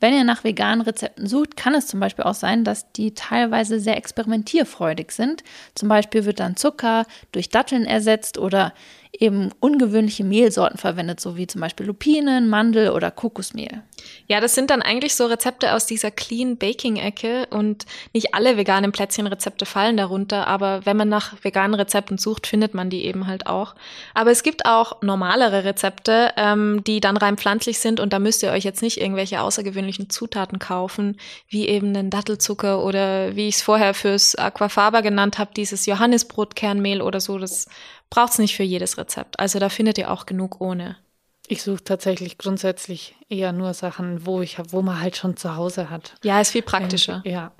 Wenn 0.00 0.12
ihr 0.12 0.24
nach 0.24 0.44
veganen 0.44 0.82
Rezepten 0.82 1.26
sucht, 1.26 1.56
kann 1.56 1.74
es 1.74 1.86
zum 1.86 1.98
Beispiel 1.98 2.24
auch 2.24 2.34
sein, 2.34 2.62
dass 2.62 2.92
die 2.92 3.14
teilweise 3.14 3.80
sehr 3.80 3.96
experimentierfreudig 3.96 5.12
sind. 5.12 5.42
Zum 5.74 5.88
Beispiel 5.88 6.26
wird 6.26 6.40
dann 6.40 6.56
Zucker 6.56 7.06
durch 7.32 7.48
Datteln 7.48 7.86
ersetzt 7.86 8.36
oder 8.36 8.74
eben 9.20 9.52
ungewöhnliche 9.60 10.24
Mehlsorten 10.24 10.78
verwendet, 10.78 11.20
so 11.20 11.36
wie 11.36 11.46
zum 11.46 11.60
Beispiel 11.60 11.86
Lupinen, 11.86 12.48
Mandel 12.48 12.90
oder 12.90 13.10
Kokosmehl. 13.10 13.82
Ja, 14.26 14.40
das 14.40 14.54
sind 14.54 14.70
dann 14.70 14.82
eigentlich 14.82 15.14
so 15.14 15.26
Rezepte 15.26 15.72
aus 15.72 15.86
dieser 15.86 16.10
Clean 16.10 16.56
Baking 16.56 16.96
Ecke 16.96 17.46
und 17.50 17.86
nicht 18.12 18.34
alle 18.34 18.56
veganen 18.56 18.92
Plätzchenrezepte 18.92 19.66
fallen 19.66 19.96
darunter, 19.96 20.46
aber 20.46 20.84
wenn 20.84 20.96
man 20.96 21.08
nach 21.08 21.34
veganen 21.42 21.74
Rezepten 21.74 22.18
sucht, 22.18 22.46
findet 22.46 22.74
man 22.74 22.90
die 22.90 23.04
eben 23.04 23.26
halt 23.26 23.46
auch. 23.46 23.74
Aber 24.14 24.30
es 24.30 24.42
gibt 24.42 24.66
auch 24.66 25.00
normalere 25.02 25.64
Rezepte, 25.64 26.32
ähm, 26.36 26.82
die 26.84 27.00
dann 27.00 27.16
rein 27.16 27.36
pflanzlich 27.36 27.78
sind 27.78 28.00
und 28.00 28.12
da 28.12 28.18
müsst 28.18 28.42
ihr 28.42 28.50
euch 28.50 28.64
jetzt 28.64 28.82
nicht 28.82 29.00
irgendwelche 29.00 29.40
außergewöhnlichen 29.40 30.10
Zutaten 30.10 30.58
kaufen, 30.58 31.18
wie 31.48 31.68
eben 31.68 31.88
einen 31.88 32.10
Dattelzucker 32.10 32.84
oder 32.84 33.36
wie 33.36 33.48
ich 33.48 33.56
es 33.56 33.62
vorher 33.62 33.94
fürs 33.94 34.34
Aquafaba 34.34 35.00
genannt 35.00 35.38
habe, 35.38 35.52
dieses 35.54 35.86
Johannisbrotkernmehl 35.86 37.00
oder 37.00 37.20
so. 37.20 37.38
Das 37.38 37.66
braucht 38.10 38.32
es 38.32 38.38
nicht 38.38 38.56
für 38.56 38.62
jedes 38.62 38.98
Rezept. 38.98 39.38
Also 39.40 39.58
da 39.58 39.68
findet 39.68 39.98
ihr 39.98 40.10
auch 40.10 40.26
genug 40.26 40.60
ohne. 40.60 40.96
Ich 41.46 41.62
suche 41.62 41.84
tatsächlich 41.84 42.38
grundsätzlich 42.38 43.16
eher 43.28 43.52
nur 43.52 43.74
Sachen, 43.74 44.24
wo 44.24 44.40
ich 44.40 44.58
wo 44.68 44.80
man 44.82 45.00
halt 45.00 45.16
schon 45.16 45.36
zu 45.36 45.56
Hause 45.56 45.90
hat. 45.90 46.14
Ja, 46.22 46.40
ist 46.40 46.50
viel 46.50 46.62
praktischer. 46.62 47.22
Ja. 47.24 47.52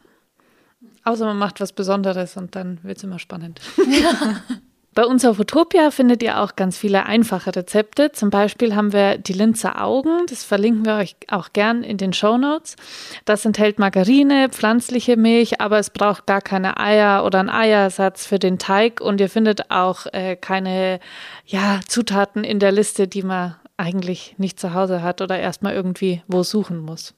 Außer 1.04 1.26
man 1.26 1.36
macht 1.36 1.60
was 1.60 1.72
Besonderes 1.72 2.36
und 2.36 2.56
dann 2.56 2.82
wird 2.82 2.98
es 2.98 3.04
immer 3.04 3.18
spannend. 3.18 3.60
Ja. 3.88 4.42
Bei 4.94 5.04
uns 5.04 5.24
auf 5.24 5.40
Utopia 5.40 5.90
findet 5.90 6.22
ihr 6.22 6.40
auch 6.40 6.54
ganz 6.54 6.78
viele 6.78 7.04
einfache 7.04 7.56
Rezepte. 7.56 8.12
Zum 8.12 8.30
Beispiel 8.30 8.76
haben 8.76 8.92
wir 8.92 9.18
die 9.18 9.32
Linzer 9.32 9.82
Augen. 9.82 10.24
Das 10.28 10.44
verlinken 10.44 10.86
wir 10.86 10.94
euch 10.94 11.16
auch 11.28 11.52
gern 11.52 11.82
in 11.82 11.96
den 11.96 12.12
Show 12.12 12.38
Notes. 12.38 12.76
Das 13.24 13.44
enthält 13.44 13.80
Margarine, 13.80 14.50
pflanzliche 14.50 15.16
Milch, 15.16 15.60
aber 15.60 15.80
es 15.80 15.90
braucht 15.90 16.26
gar 16.26 16.40
keine 16.40 16.78
Eier 16.78 17.24
oder 17.24 17.40
einen 17.40 17.50
Eiersatz 17.50 18.24
für 18.24 18.38
den 18.38 18.60
Teig. 18.60 19.00
Und 19.00 19.20
ihr 19.20 19.28
findet 19.28 19.68
auch 19.72 20.06
äh, 20.12 20.36
keine 20.36 21.00
ja, 21.44 21.80
Zutaten 21.88 22.44
in 22.44 22.60
der 22.60 22.70
Liste, 22.70 23.08
die 23.08 23.22
man 23.22 23.56
eigentlich 23.76 24.36
nicht 24.38 24.60
zu 24.60 24.74
Hause 24.74 25.02
hat 25.02 25.20
oder 25.20 25.40
erstmal 25.40 25.74
irgendwie 25.74 26.22
wo 26.28 26.44
suchen 26.44 26.78
muss. 26.78 27.14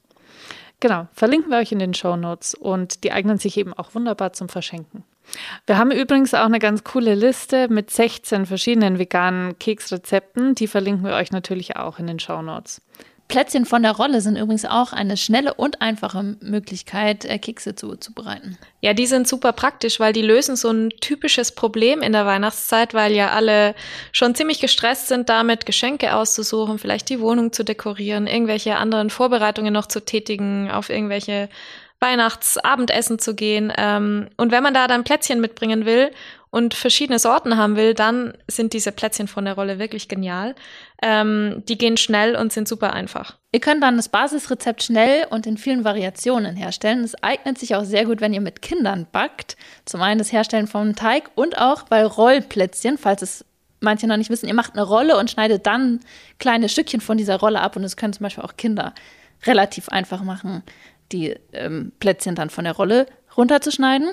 Genau, 0.79 1.07
verlinken 1.13 1.51
wir 1.51 1.59
euch 1.59 1.71
in 1.71 1.79
den 1.79 1.93
Show 1.93 2.15
Notes 2.15 2.55
und 2.55 3.03
die 3.03 3.11
eignen 3.11 3.37
sich 3.37 3.57
eben 3.57 3.73
auch 3.73 3.93
wunderbar 3.93 4.33
zum 4.33 4.49
Verschenken. 4.49 5.03
Wir 5.65 5.77
haben 5.77 5.91
übrigens 5.91 6.33
auch 6.33 6.45
eine 6.45 6.59
ganz 6.59 6.83
coole 6.83 7.15
Liste 7.15 7.67
mit 7.69 7.91
16 7.91 8.45
verschiedenen 8.45 8.99
veganen 8.99 9.57
Keksrezepten. 9.59 10.55
Die 10.55 10.67
verlinken 10.67 11.05
wir 11.05 11.15
euch 11.15 11.31
natürlich 11.31 11.75
auch 11.75 11.99
in 11.99 12.07
den 12.07 12.19
Show 12.19 12.41
Notes. 12.41 12.81
Plätzchen 13.27 13.65
von 13.65 13.83
der 13.83 13.91
Rolle 13.91 14.21
sind 14.21 14.37
übrigens 14.37 14.63
auch 14.63 14.93
eine 14.93 15.17
schnelle 15.17 15.53
und 15.53 15.81
einfache 15.81 16.37
Möglichkeit, 16.39 17.25
äh, 17.25 17.37
Kekse 17.39 17.75
zuzubereiten. 17.75 18.57
Ja, 18.79 18.93
die 18.93 19.05
sind 19.05 19.27
super 19.27 19.51
praktisch, 19.51 19.99
weil 19.99 20.13
die 20.13 20.21
lösen 20.21 20.55
so 20.55 20.69
ein 20.69 20.91
typisches 21.01 21.51
Problem 21.51 22.01
in 22.01 22.13
der 22.13 22.25
Weihnachtszeit, 22.25 22.93
weil 22.93 23.11
ja 23.11 23.31
alle 23.31 23.75
schon 24.13 24.33
ziemlich 24.33 24.61
gestresst 24.61 25.09
sind, 25.09 25.27
damit 25.27 25.65
Geschenke 25.65 26.15
auszusuchen, 26.15 26.79
vielleicht 26.79 27.09
die 27.09 27.19
Wohnung 27.19 27.51
zu 27.51 27.63
dekorieren, 27.63 28.27
irgendwelche 28.27 28.77
anderen 28.77 29.09
Vorbereitungen 29.09 29.73
noch 29.73 29.87
zu 29.87 30.05
tätigen, 30.05 30.71
auf 30.71 30.89
irgendwelche 30.89 31.49
Weihnachtsabendessen 31.99 33.19
zu 33.19 33.33
gehen. 33.33 33.73
Ähm, 33.75 34.29
und 34.37 34.51
wenn 34.51 34.63
man 34.63 34.73
da 34.73 34.87
dann 34.87 35.03
Plätzchen 35.03 35.41
mitbringen 35.41 35.85
will 35.85 36.11
und 36.51 36.75
verschiedene 36.75 37.17
Sorten 37.17 37.57
haben 37.57 37.75
will, 37.75 37.93
dann 37.93 38.33
sind 38.47 38.73
diese 38.73 38.91
Plätzchen 38.91 39.27
von 39.27 39.45
der 39.45 39.55
Rolle 39.55 39.79
wirklich 39.79 40.07
genial. 40.07 40.53
Ähm, 41.01 41.63
die 41.67 41.77
gehen 41.77 41.97
schnell 41.97 42.35
und 42.35 42.53
sind 42.53 42.67
super 42.67 42.93
einfach. 42.93 43.37
Ihr 43.51 43.59
könnt 43.59 43.81
dann 43.81 43.97
das 43.97 44.09
Basisrezept 44.09 44.83
schnell 44.83 45.25
und 45.29 45.47
in 45.47 45.57
vielen 45.57 45.83
Variationen 45.83 46.55
herstellen. 46.55 47.03
Es 47.03 47.21
eignet 47.23 47.57
sich 47.57 47.75
auch 47.75 47.83
sehr 47.83 48.05
gut, 48.05 48.21
wenn 48.21 48.33
ihr 48.33 48.41
mit 48.41 48.61
Kindern 48.61 49.07
backt. 49.11 49.57
Zum 49.85 50.01
einen 50.01 50.19
das 50.19 50.31
Herstellen 50.31 50.67
vom 50.67 50.95
Teig 50.95 51.31
und 51.33 51.57
auch 51.57 51.83
bei 51.83 52.05
Rollplätzchen, 52.05 52.99
falls 52.99 53.23
es 53.23 53.45
manche 53.79 54.07
noch 54.07 54.17
nicht 54.17 54.29
wissen, 54.29 54.47
ihr 54.47 54.55
macht 54.55 54.73
eine 54.73 54.83
Rolle 54.83 55.17
und 55.17 55.29
schneidet 55.29 55.65
dann 55.65 55.99
kleine 56.39 56.69
Stückchen 56.69 57.01
von 57.01 57.17
dieser 57.17 57.39
Rolle 57.39 57.61
ab 57.61 57.75
und 57.75 57.83
das 57.83 57.95
können 57.95 58.13
zum 58.13 58.23
Beispiel 58.23 58.43
auch 58.43 58.57
Kinder 58.57 58.93
relativ 59.45 59.89
einfach 59.89 60.23
machen 60.23 60.63
die 61.11 61.35
ähm, 61.53 61.91
Plätzchen 61.99 62.35
dann 62.35 62.49
von 62.49 62.63
der 62.63 62.75
Rolle 62.75 63.07
runterzuschneiden. 63.35 64.09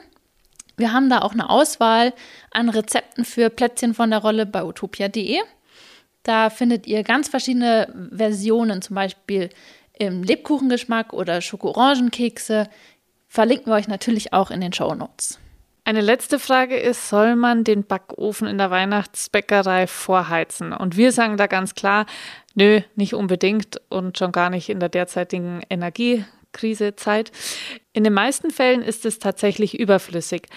Wir 0.76 0.92
haben 0.92 1.08
da 1.08 1.20
auch 1.20 1.32
eine 1.32 1.50
Auswahl 1.50 2.12
an 2.50 2.68
Rezepten 2.68 3.24
für 3.24 3.50
Plätzchen 3.50 3.94
von 3.94 4.10
der 4.10 4.20
Rolle 4.20 4.46
bei 4.46 4.64
utopia.de. 4.64 5.38
Da 6.24 6.50
findet 6.50 6.86
ihr 6.86 7.02
ganz 7.02 7.28
verschiedene 7.28 7.92
Versionen, 8.10 8.82
zum 8.82 8.96
Beispiel 8.96 9.50
im 9.92 10.22
Lebkuchengeschmack 10.22 11.12
oder 11.12 11.40
Schoko-Orangenkekse. 11.40 12.68
Verlinken 13.28 13.66
wir 13.66 13.76
euch 13.76 13.88
natürlich 13.88 14.32
auch 14.32 14.50
in 14.50 14.60
den 14.60 14.72
Show 14.72 14.94
Notes. 14.94 15.38
Eine 15.86 16.00
letzte 16.00 16.38
Frage 16.38 16.76
ist, 16.76 17.10
soll 17.10 17.36
man 17.36 17.62
den 17.62 17.84
Backofen 17.84 18.48
in 18.48 18.56
der 18.56 18.70
Weihnachtsbäckerei 18.70 19.86
vorheizen? 19.86 20.72
Und 20.72 20.96
wir 20.96 21.12
sagen 21.12 21.36
da 21.36 21.46
ganz 21.46 21.74
klar, 21.74 22.06
nö, 22.54 22.80
nicht 22.96 23.12
unbedingt 23.12 23.82
und 23.90 24.16
schon 24.16 24.32
gar 24.32 24.48
nicht 24.48 24.70
in 24.70 24.80
der 24.80 24.88
derzeitigen 24.88 25.62
Energie 25.68 26.24
Krisezeit. 26.54 27.30
In 27.92 28.04
den 28.04 28.14
meisten 28.14 28.50
Fällen 28.50 28.80
ist 28.80 29.04
es 29.04 29.18
tatsächlich 29.18 29.78
überflüssig. 29.78 30.48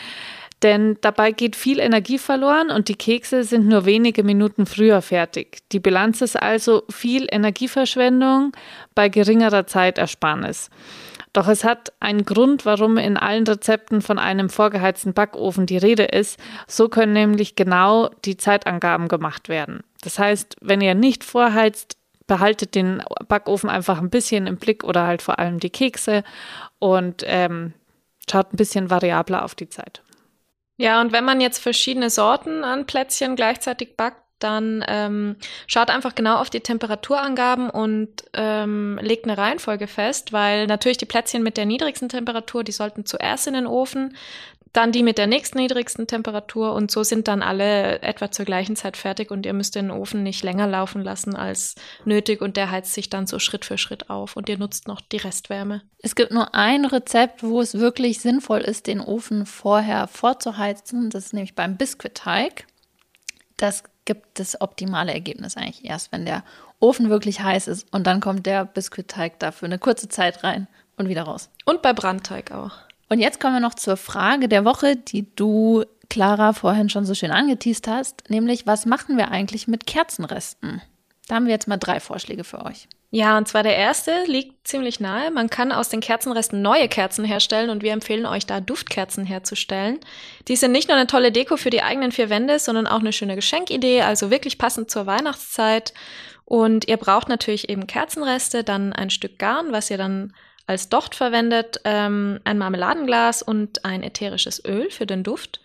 Denn 0.64 0.98
dabei 1.02 1.34
geht 1.34 1.56
viel 1.56 1.80
Energie 1.80 2.18
verloren 2.18 2.72
und 2.72 2.88
die 2.88 2.96
Kekse 2.96 3.44
sind 3.44 3.68
nur 3.68 3.86
wenige 3.86 4.24
Minuten 4.24 4.66
früher 4.66 5.04
fertig. 5.04 5.60
Die 5.72 5.80
Bilanz 5.80 6.22
ist 6.22 6.36
also 6.36 6.84
viel 6.90 7.28
Energieverschwendung 7.32 8.54
bei 8.96 9.10
geringerer 9.10 9.68
Zeitersparnis. 9.68 10.72
Doch 11.32 11.48
es 11.48 11.64
hat 11.64 11.94
einen 12.00 12.26
Grund, 12.26 12.66
warum 12.66 12.98
in 12.98 13.18
allen 13.18 13.46
Rezepten 13.46 14.02
von 14.02 14.18
einem 14.18 14.50
vorgeheizten 14.50 15.14
Backofen 15.14 15.68
die 15.68 15.78
Rede 15.78 16.06
ist. 16.06 16.40
So 16.66 16.90
können 16.90 17.14
nämlich 17.14 17.56
genau 17.56 18.10
die 18.26 18.38
Zeitangaben 18.38 19.08
gemacht 19.08 19.50
werden. 19.50 19.82
Das 20.02 20.18
heißt, 20.18 20.56
wenn 20.62 20.82
ihr 20.82 20.96
nicht 20.96 21.24
vorheizt, 21.24 21.98
behaltet 22.28 22.76
den 22.76 23.02
Backofen 23.28 23.70
einfach 23.70 24.00
ein 24.00 24.10
bisschen 24.10 24.48
im 24.48 24.58
Blick 24.58 24.84
oder 24.84 25.08
halt 25.08 25.22
vor 25.22 25.40
allem 25.40 25.60
die 25.60 25.70
Kekse 25.70 26.24
und 26.80 27.24
ähm, 27.26 27.74
schaut 28.30 28.54
ein 28.54 28.58
bisschen 28.58 28.90
variabler 28.90 29.44
auf 29.44 29.56
die 29.56 29.70
Zeit. 29.70 30.02
Ja, 30.78 31.02
und 31.02 31.12
wenn 31.12 31.26
man 31.26 31.42
jetzt 31.42 31.58
verschiedene 31.58 32.10
Sorten 32.10 32.63
an 32.63 32.86
Plätzchen 32.86 33.36
gleichzeitig 33.36 33.98
backt, 33.98 34.22
dann 34.40 34.86
ähm, 34.88 35.38
schaut 35.66 35.90
einfach 35.90 36.13
genau 36.13 36.38
auf 36.38 36.52
die 36.52 36.60
Temperaturangaben 36.60 37.72
und 37.72 38.24
ähm, 38.34 39.00
legt 39.02 39.26
eine 39.26 39.38
Reihenfolge 39.38 39.88
fest, 39.88 40.32
weil 40.32 40.68
natürlich 40.68 40.98
die 40.98 41.06
Plätzchen 41.06 41.42
mit 41.42 41.58
der 41.58 41.66
niedrigsten 41.66 42.10
Temperatur, 42.10 42.63
die 42.63 42.72
sollten 42.72 43.06
zuerst 43.06 43.48
in 43.48 43.56
den 43.56 43.66
Ofen, 43.66 44.16
dann 44.73 44.91
die 44.91 45.03
mit 45.03 45.17
der 45.17 45.27
nächstniedrigsten 45.27 46.08
Temperatur 46.08 46.73
und 46.73 46.91
so 46.91 47.03
sind 47.03 47.27
dann 47.27 47.41
alle 47.41 48.01
etwa 48.01 48.32
zur 48.32 48.45
gleichen 48.45 48.75
Zeit 48.75 48.97
fertig 48.97 49.32
und 49.32 49.45
ihr 49.45 49.53
müsst 49.53 49.75
den 49.75 49.91
Ofen 49.91 50.23
nicht 50.23 50.43
länger 50.43 50.67
laufen 50.67 51.03
lassen 51.03 51.36
als 51.36 51.75
nötig 52.06 52.41
und 52.41 52.58
der 52.58 52.71
heizt 52.71 52.93
sich 52.93 53.10
dann 53.10 53.27
so 53.27 53.39
Schritt 53.39 53.65
für 53.65 53.77
Schritt 53.77 54.10
auf 54.10 54.36
und 54.36 54.49
ihr 54.49 54.58
nutzt 54.58 54.88
noch 54.88 55.01
die 55.01 55.17
Restwärme. 55.17 55.82
Es 55.99 56.15
gibt 56.15 56.32
nur 56.32 56.53
ein 56.56 56.86
Rezept, 56.86 57.43
wo 57.43 57.62
es 57.62 57.75
wirklich 57.75 58.19
sinnvoll 58.19 58.62
ist, 58.62 58.88
den 58.88 59.01
Ofen 59.01 59.45
vorher 59.45 60.08
vorzuheizen. 60.08 61.10
Das 61.10 61.27
ist 61.27 61.34
nämlich 61.34 61.56
beim 61.56 61.77
Biskuitteig. 61.77 62.65
Das 63.58 63.84
gibt 64.06 64.39
das 64.39 64.62
optimale 64.62 65.13
Ergebnis 65.13 65.58
eigentlich 65.58 65.86
erst, 65.86 66.12
wenn 66.12 66.25
der 66.25 66.43
Ofen 66.80 67.10
wirklich 67.10 67.41
heiß 67.41 67.67
ist 67.67 67.91
und 67.93 68.06
dann 68.06 68.19
kommt 68.21 68.45
der 68.45 68.65
Biskuitteig 68.65 69.39
dafür 69.39 69.67
eine 69.67 69.80
kurze 69.80 70.10
Zeit 70.10 70.43
rein 70.43 70.67
und 70.95 71.10
wieder 71.10 71.23
raus. 71.23 71.49
Und 71.65 71.82
bei 71.82 71.93
Brandteig 71.93 72.51
auch. 72.51 72.87
Und 73.10 73.20
jetzt 73.20 73.39
kommen 73.39 73.56
wir 73.56 73.60
noch 73.60 73.76
zur 73.76 73.98
Frage 73.98 74.48
der 74.48 74.65
Woche, 74.65 74.96
die 74.96 75.34
du, 75.36 75.86
Clara, 76.10 76.54
vorhin 76.54 76.89
schon 76.89 77.06
so 77.06 77.13
schön 77.13 77.32
angeteased 77.32 77.88
hast, 77.88 78.30
nämlich 78.30 78.67
was 78.67 78.86
machen 78.86 79.17
wir 79.17 79.32
eigentlich 79.32 79.67
mit 79.67 79.88
Kerzenresten? 79.88 80.82
Da 81.28 81.36
haben 81.36 81.46
wir 81.46 81.54
jetzt 81.54 81.67
mal 81.67 81.78
drei 81.78 82.00
Vorschläge 82.00 82.43
für 82.43 82.65
euch. 82.65 82.88
Ja, 83.10 83.38
und 83.38 83.48
zwar 83.48 83.63
der 83.63 83.76
erste 83.78 84.26
liegt 84.26 84.67
ziemlich 84.67 85.00
nahe. 85.00 85.32
Man 85.32 85.50
kann 85.50 85.72
aus 85.72 85.88
den 85.88 86.02
Kerzenresten 86.02 86.62
neue 86.62 86.89
Kerzen 86.89 87.24
herstellen 87.24 87.70
und 87.70 87.82
wir 87.82 87.93
empfehlen 87.93 88.26
euch 88.26 88.46
da 88.46 88.60
Duftkerzen 88.60 89.26
herzustellen. 89.26 90.00
Die 90.50 90.58
sind 90.58 90.74
nicht 90.74 90.89
nur 90.89 90.98
eine 90.98 91.08
tolle 91.08 91.32
Deko 91.32 91.56
für 91.56 91.70
die 91.70 91.84
eigenen 91.84 92.12
vier 92.12 92.30
Wände, 92.30 92.60
sondern 92.60 92.86
auch 92.86 93.00
eine 93.00 93.13
schöne 93.13 93.36
Geschenkidee, 93.36 94.02
also 94.02 94.30
wirklich 94.30 94.58
passend 94.58 94.91
zur 94.91 95.06
Weihnachtszeit. 95.06 95.93
Und 96.43 96.88
ihr 96.89 96.98
braucht 96.98 97.30
natürlich 97.30 97.70
eben 97.70 97.88
Kerzenreste, 97.88 98.65
dann 98.65 98.91
ein 98.91 99.10
Stück 99.10 99.39
Garn, 99.39 99.72
was 99.72 99.89
ihr 99.89 99.98
dann 99.98 100.34
als 100.67 100.89
Docht 100.89 101.15
verwendet, 101.15 101.80
ähm, 101.86 102.39
ein 102.43 102.58
Marmeladenglas 102.58 103.41
und 103.41 103.86
ein 103.86 104.03
ätherisches 104.03 104.63
Öl 104.63 104.91
für 104.91 105.06
den 105.06 105.23
Duft. 105.23 105.62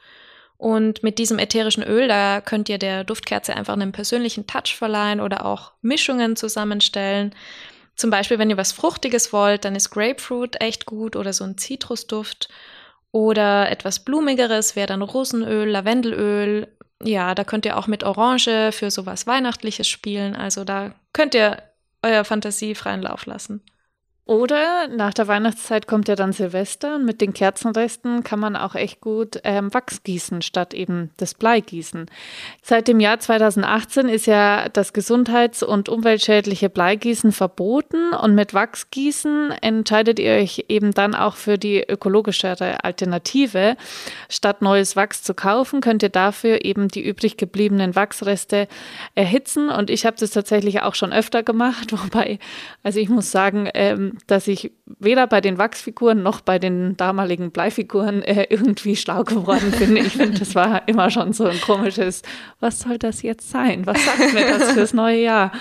Und 0.57 1.03
mit 1.03 1.19
diesem 1.19 1.41
ätherischen 1.41 1.83
Öl, 1.83 2.07
da 2.07 2.41
könnt 2.41 2.69
ihr 2.69 2.79
der 2.79 3.03
Duftkerze 3.03 3.57
einfach 3.57 3.73
einen 3.73 3.91
persönlichen 3.91 4.47
Touch 4.47 4.77
verleihen 4.77 5.21
oder 5.21 5.45
auch 5.45 5.73
Mischungen 5.83 6.37
zusammenstellen. 6.37 7.35
Zum 7.97 8.11
Beispiel, 8.11 8.39
wenn 8.39 8.49
ihr 8.49 8.57
was 8.57 8.71
Fruchtiges 8.71 9.33
wollt, 9.33 9.65
dann 9.65 9.75
ist 9.75 9.91
Grapefruit 9.91 10.61
echt 10.61 10.87
gut 10.87 11.17
oder 11.17 11.33
so 11.33 11.43
ein 11.43 11.59
Zitrusduft. 11.59 12.49
Oder 13.11 13.71
etwas 13.73 14.05
Blumigeres 14.05 14.77
wäre 14.77 14.87
dann 14.87 15.03
Rosenöl, 15.03 15.69
Lavendelöl. 15.69 16.69
Ja, 17.03 17.35
da 17.35 17.43
könnt 17.43 17.67
ihr 17.67 17.77
auch 17.77 17.89
mit 17.89 18.05
Orange 18.05 18.71
für 18.71 18.93
sowas 18.93 19.27
Weihnachtliches 19.27 19.89
spielen. 19.89 20.37
Also 20.37 20.63
da 20.63 20.95
könnt 21.13 21.35
ihr 21.35 21.61
eurer 22.03 22.25
Fantasie 22.25 22.77
freien 22.77 23.03
Lauf 23.03 23.27
lassen. 23.27 23.63
Oder 24.25 24.87
nach 24.87 25.13
der 25.13 25.27
Weihnachtszeit 25.27 25.89
kommt 25.89 26.07
ja 26.07 26.15
dann 26.15 26.33
Silvester 26.33 26.95
und 26.95 27.05
mit 27.05 27.21
den 27.21 27.35
Kerzenresten 27.35 28.23
kann 28.23 28.39
man 28.39 28.55
auch 28.55 28.77
echt 28.77 29.01
gut 29.01 29.41
ähm, 29.43 29.75
Wachs 29.75 30.05
gießen 30.05 30.43
statt 30.43 30.75
eben 30.75 31.11
das 31.17 31.35
Bleigießen. 31.35 32.07
Seit 32.63 32.87
dem 32.87 33.01
Jahr 33.01 33.19
2018 33.19 34.09
ist 34.09 34.27
ja 34.27 34.69
das 34.69 34.93
gesundheits- 34.93 35.65
und 35.65 35.89
umweltschädliche 35.89 36.71
Bleigießen 36.71 37.33
verboten 37.33 38.15
und 38.15 38.37
mit 38.37 38.55
Wachsgießen 38.55 39.55
entscheidet 39.61 40.21
ihr 40.21 40.35
euch 40.35 40.67
eben 40.69 40.93
dann 40.93 41.17
auch 41.17 41.35
für 41.35 41.59
die 41.59 41.83
ökologischere 41.83 42.85
Alternative. 42.85 43.77
Statt 44.29 44.63
neues 44.63 44.95
Wachs 44.95 45.25
zu 45.25 45.35
kaufen, 45.35 45.81
könnt 45.81 46.05
ihr 46.05 46.11
dafür 46.11 46.65
eben 46.65 46.87
die 46.87 47.05
übrig 47.05 47.39
gebliebenen 47.39 47.97
Wachsreste 47.97 48.69
erhitzen 49.17 49.69
und 49.69 49.91
ich 49.91 50.07
habe 50.07 50.17
das 50.17 50.31
tatsächlich 50.31 50.83
auch 50.83 50.95
schon 50.95 51.13
öfter 51.13 51.43
gemacht, 51.43 51.91
wobei, 52.05 52.39
also 52.85 53.01
ich 53.01 53.09
muss 53.09 53.33
sagen, 53.33 53.67
ähm, 54.13 54.19
dass 54.27 54.49
ich 54.49 54.73
weder 54.87 55.27
bei 55.27 55.41
den 55.41 55.59
Wachsfiguren 55.59 56.23
noch 56.23 56.41
bei 56.41 56.59
den 56.59 56.97
damaligen 56.97 57.51
Bleifiguren 57.51 58.23
äh, 58.23 58.47
irgendwie 58.51 58.97
schlau 58.97 59.25
geworden 59.25 59.73
bin. 59.79 59.97
Ich 59.97 60.13
finde, 60.13 60.39
das 60.39 60.55
war 60.55 60.87
immer 60.89 61.11
schon 61.11 61.33
so 61.33 61.47
ein 61.47 61.61
komisches, 61.61 62.23
was 62.61 62.81
soll 62.81 62.99
das 62.99 63.23
jetzt 63.23 63.51
sein? 63.51 63.87
Was 63.87 64.05
sagt 64.05 64.35
mir 64.35 64.47
das 64.47 64.73
fürs 64.73 64.93
neue 64.93 65.23
Jahr? 65.23 65.53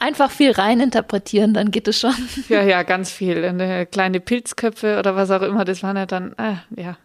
Einfach 0.00 0.30
viel 0.30 0.52
reininterpretieren, 0.52 1.54
dann 1.54 1.72
geht 1.72 1.88
es 1.88 1.98
schon. 1.98 2.14
Ja, 2.48 2.62
ja, 2.62 2.84
ganz 2.84 3.10
viel. 3.10 3.44
Eine 3.44 3.84
kleine 3.84 4.20
Pilzköpfe 4.20 4.98
oder 4.98 5.16
was 5.16 5.30
auch 5.32 5.42
immer, 5.42 5.64
das 5.64 5.82
waren 5.82 5.96
ja 5.96 6.06
dann, 6.06 6.34
äh, 6.38 6.54
ja, 6.80 6.96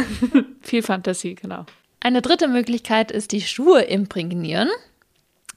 viel 0.62 0.82
Fantasie, 0.82 1.34
genau. 1.34 1.66
Eine 2.00 2.22
dritte 2.22 2.48
Möglichkeit 2.48 3.10
ist 3.10 3.32
die 3.32 3.42
Schuhe 3.42 3.82
imprägnieren. 3.82 4.70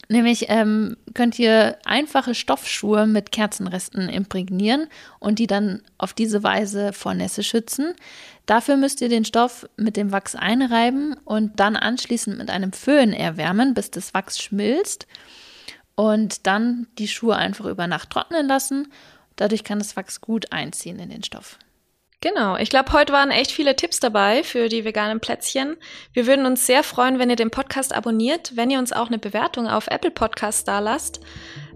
Nämlich 0.10 0.46
ähm, 0.50 0.98
könnt 1.14 1.40
ihr 1.40 1.78
einfache 1.86 2.36
Stoffschuhe 2.36 3.08
mit 3.08 3.32
Kerzenresten 3.32 4.10
imprägnieren 4.10 4.88
und 5.20 5.40
die 5.40 5.48
dann 5.48 5.82
auf 5.98 6.14
diese 6.14 6.44
Weise 6.44 6.92
vor 6.94 7.14
Nässe 7.14 7.44
schützen. 7.44 7.94
Dafür 8.46 8.76
müsst 8.76 9.02
ihr 9.02 9.10
den 9.10 9.24
Stoff 9.24 9.68
mit 9.78 9.96
dem 9.96 10.12
Wachs 10.12 10.36
einreiben 10.36 11.16
und 11.24 11.60
dann 11.60 11.78
anschließend 11.78 12.38
mit 12.38 12.50
einem 12.50 12.74
Föhn 12.74 13.14
erwärmen, 13.14 13.74
bis 13.74 13.92
das 13.92 14.14
Wachs 14.14 14.42
schmilzt. 14.42 15.08
Und 15.96 16.48
dann 16.48 16.88
die 16.98 17.08
Schuhe 17.08 17.36
einfach 17.36 17.66
über 17.66 17.88
Nacht 17.88 18.10
trocknen 18.10 18.48
lassen. 18.48 18.92
Dadurch 19.36 19.64
kann 19.64 19.80
das 19.80 19.96
Wachs 19.96 20.22
gut 20.22 20.52
einziehen 20.52 21.00
in 21.00 21.10
den 21.10 21.24
Stoff. 21.24 21.60
Genau, 22.24 22.56
ich 22.56 22.70
glaube, 22.70 22.94
heute 22.94 23.12
waren 23.12 23.32
echt 23.32 23.52
viele 23.52 23.76
Tipps 23.76 24.00
dabei 24.00 24.44
für 24.44 24.70
die 24.70 24.86
veganen 24.86 25.20
Plätzchen. 25.20 25.76
Wir 26.14 26.26
würden 26.26 26.46
uns 26.46 26.66
sehr 26.66 26.82
freuen, 26.82 27.20
wenn 27.20 27.30
ihr 27.30 27.36
den 27.36 27.52
Podcast 27.52 27.94
abonniert, 27.94 28.56
wenn 28.56 28.72
ihr 28.72 28.80
uns 28.80 28.94
auch 28.94 29.08
eine 29.08 29.18
Bewertung 29.18 29.68
auf 29.68 29.88
Apple 29.88 30.10
Podcasts 30.10 30.64
da 30.64 30.80
lasst. 30.80 31.20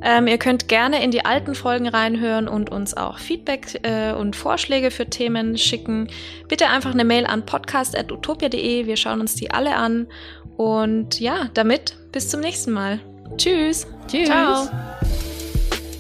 Ähm, 0.02 0.26
ihr 0.26 0.38
könnt 0.38 0.70
gerne 0.70 1.04
in 1.04 1.12
die 1.12 1.26
alten 1.26 1.54
Folgen 1.54 1.90
reinhören 1.90 2.48
und 2.48 2.70
uns 2.70 2.96
auch 2.96 3.20
Feedback 3.20 3.78
äh, 3.84 4.14
und 4.14 4.38
Vorschläge 4.38 4.90
für 4.90 5.10
Themen 5.10 5.58
schicken. 5.58 6.08
Bitte 6.48 6.70
einfach 6.70 6.94
eine 6.94 7.04
Mail 7.04 7.26
an 7.26 7.46
podcast.utopia.de. 7.46 8.86
Wir 8.86 8.96
schauen 8.96 9.20
uns 9.20 9.36
die 9.36 9.52
alle 9.52 9.76
an. 9.76 10.08
Und 10.56 11.20
ja, 11.20 11.50
damit 11.56 11.98
bis 12.14 12.30
zum 12.30 12.40
nächsten 12.40 12.72
Mal. 12.72 13.02
Tschüss. 13.36 13.86
Tschüss. 14.08 14.28
Ciao. 14.28 14.70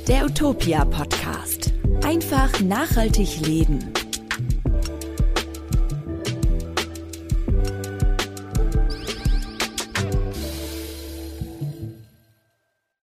Der 0.07 0.23
Utopia 0.23 0.85
Podcast. 0.85 1.73
Einfach 2.01 2.61
nachhaltig 2.61 3.45
leben. 3.45 3.91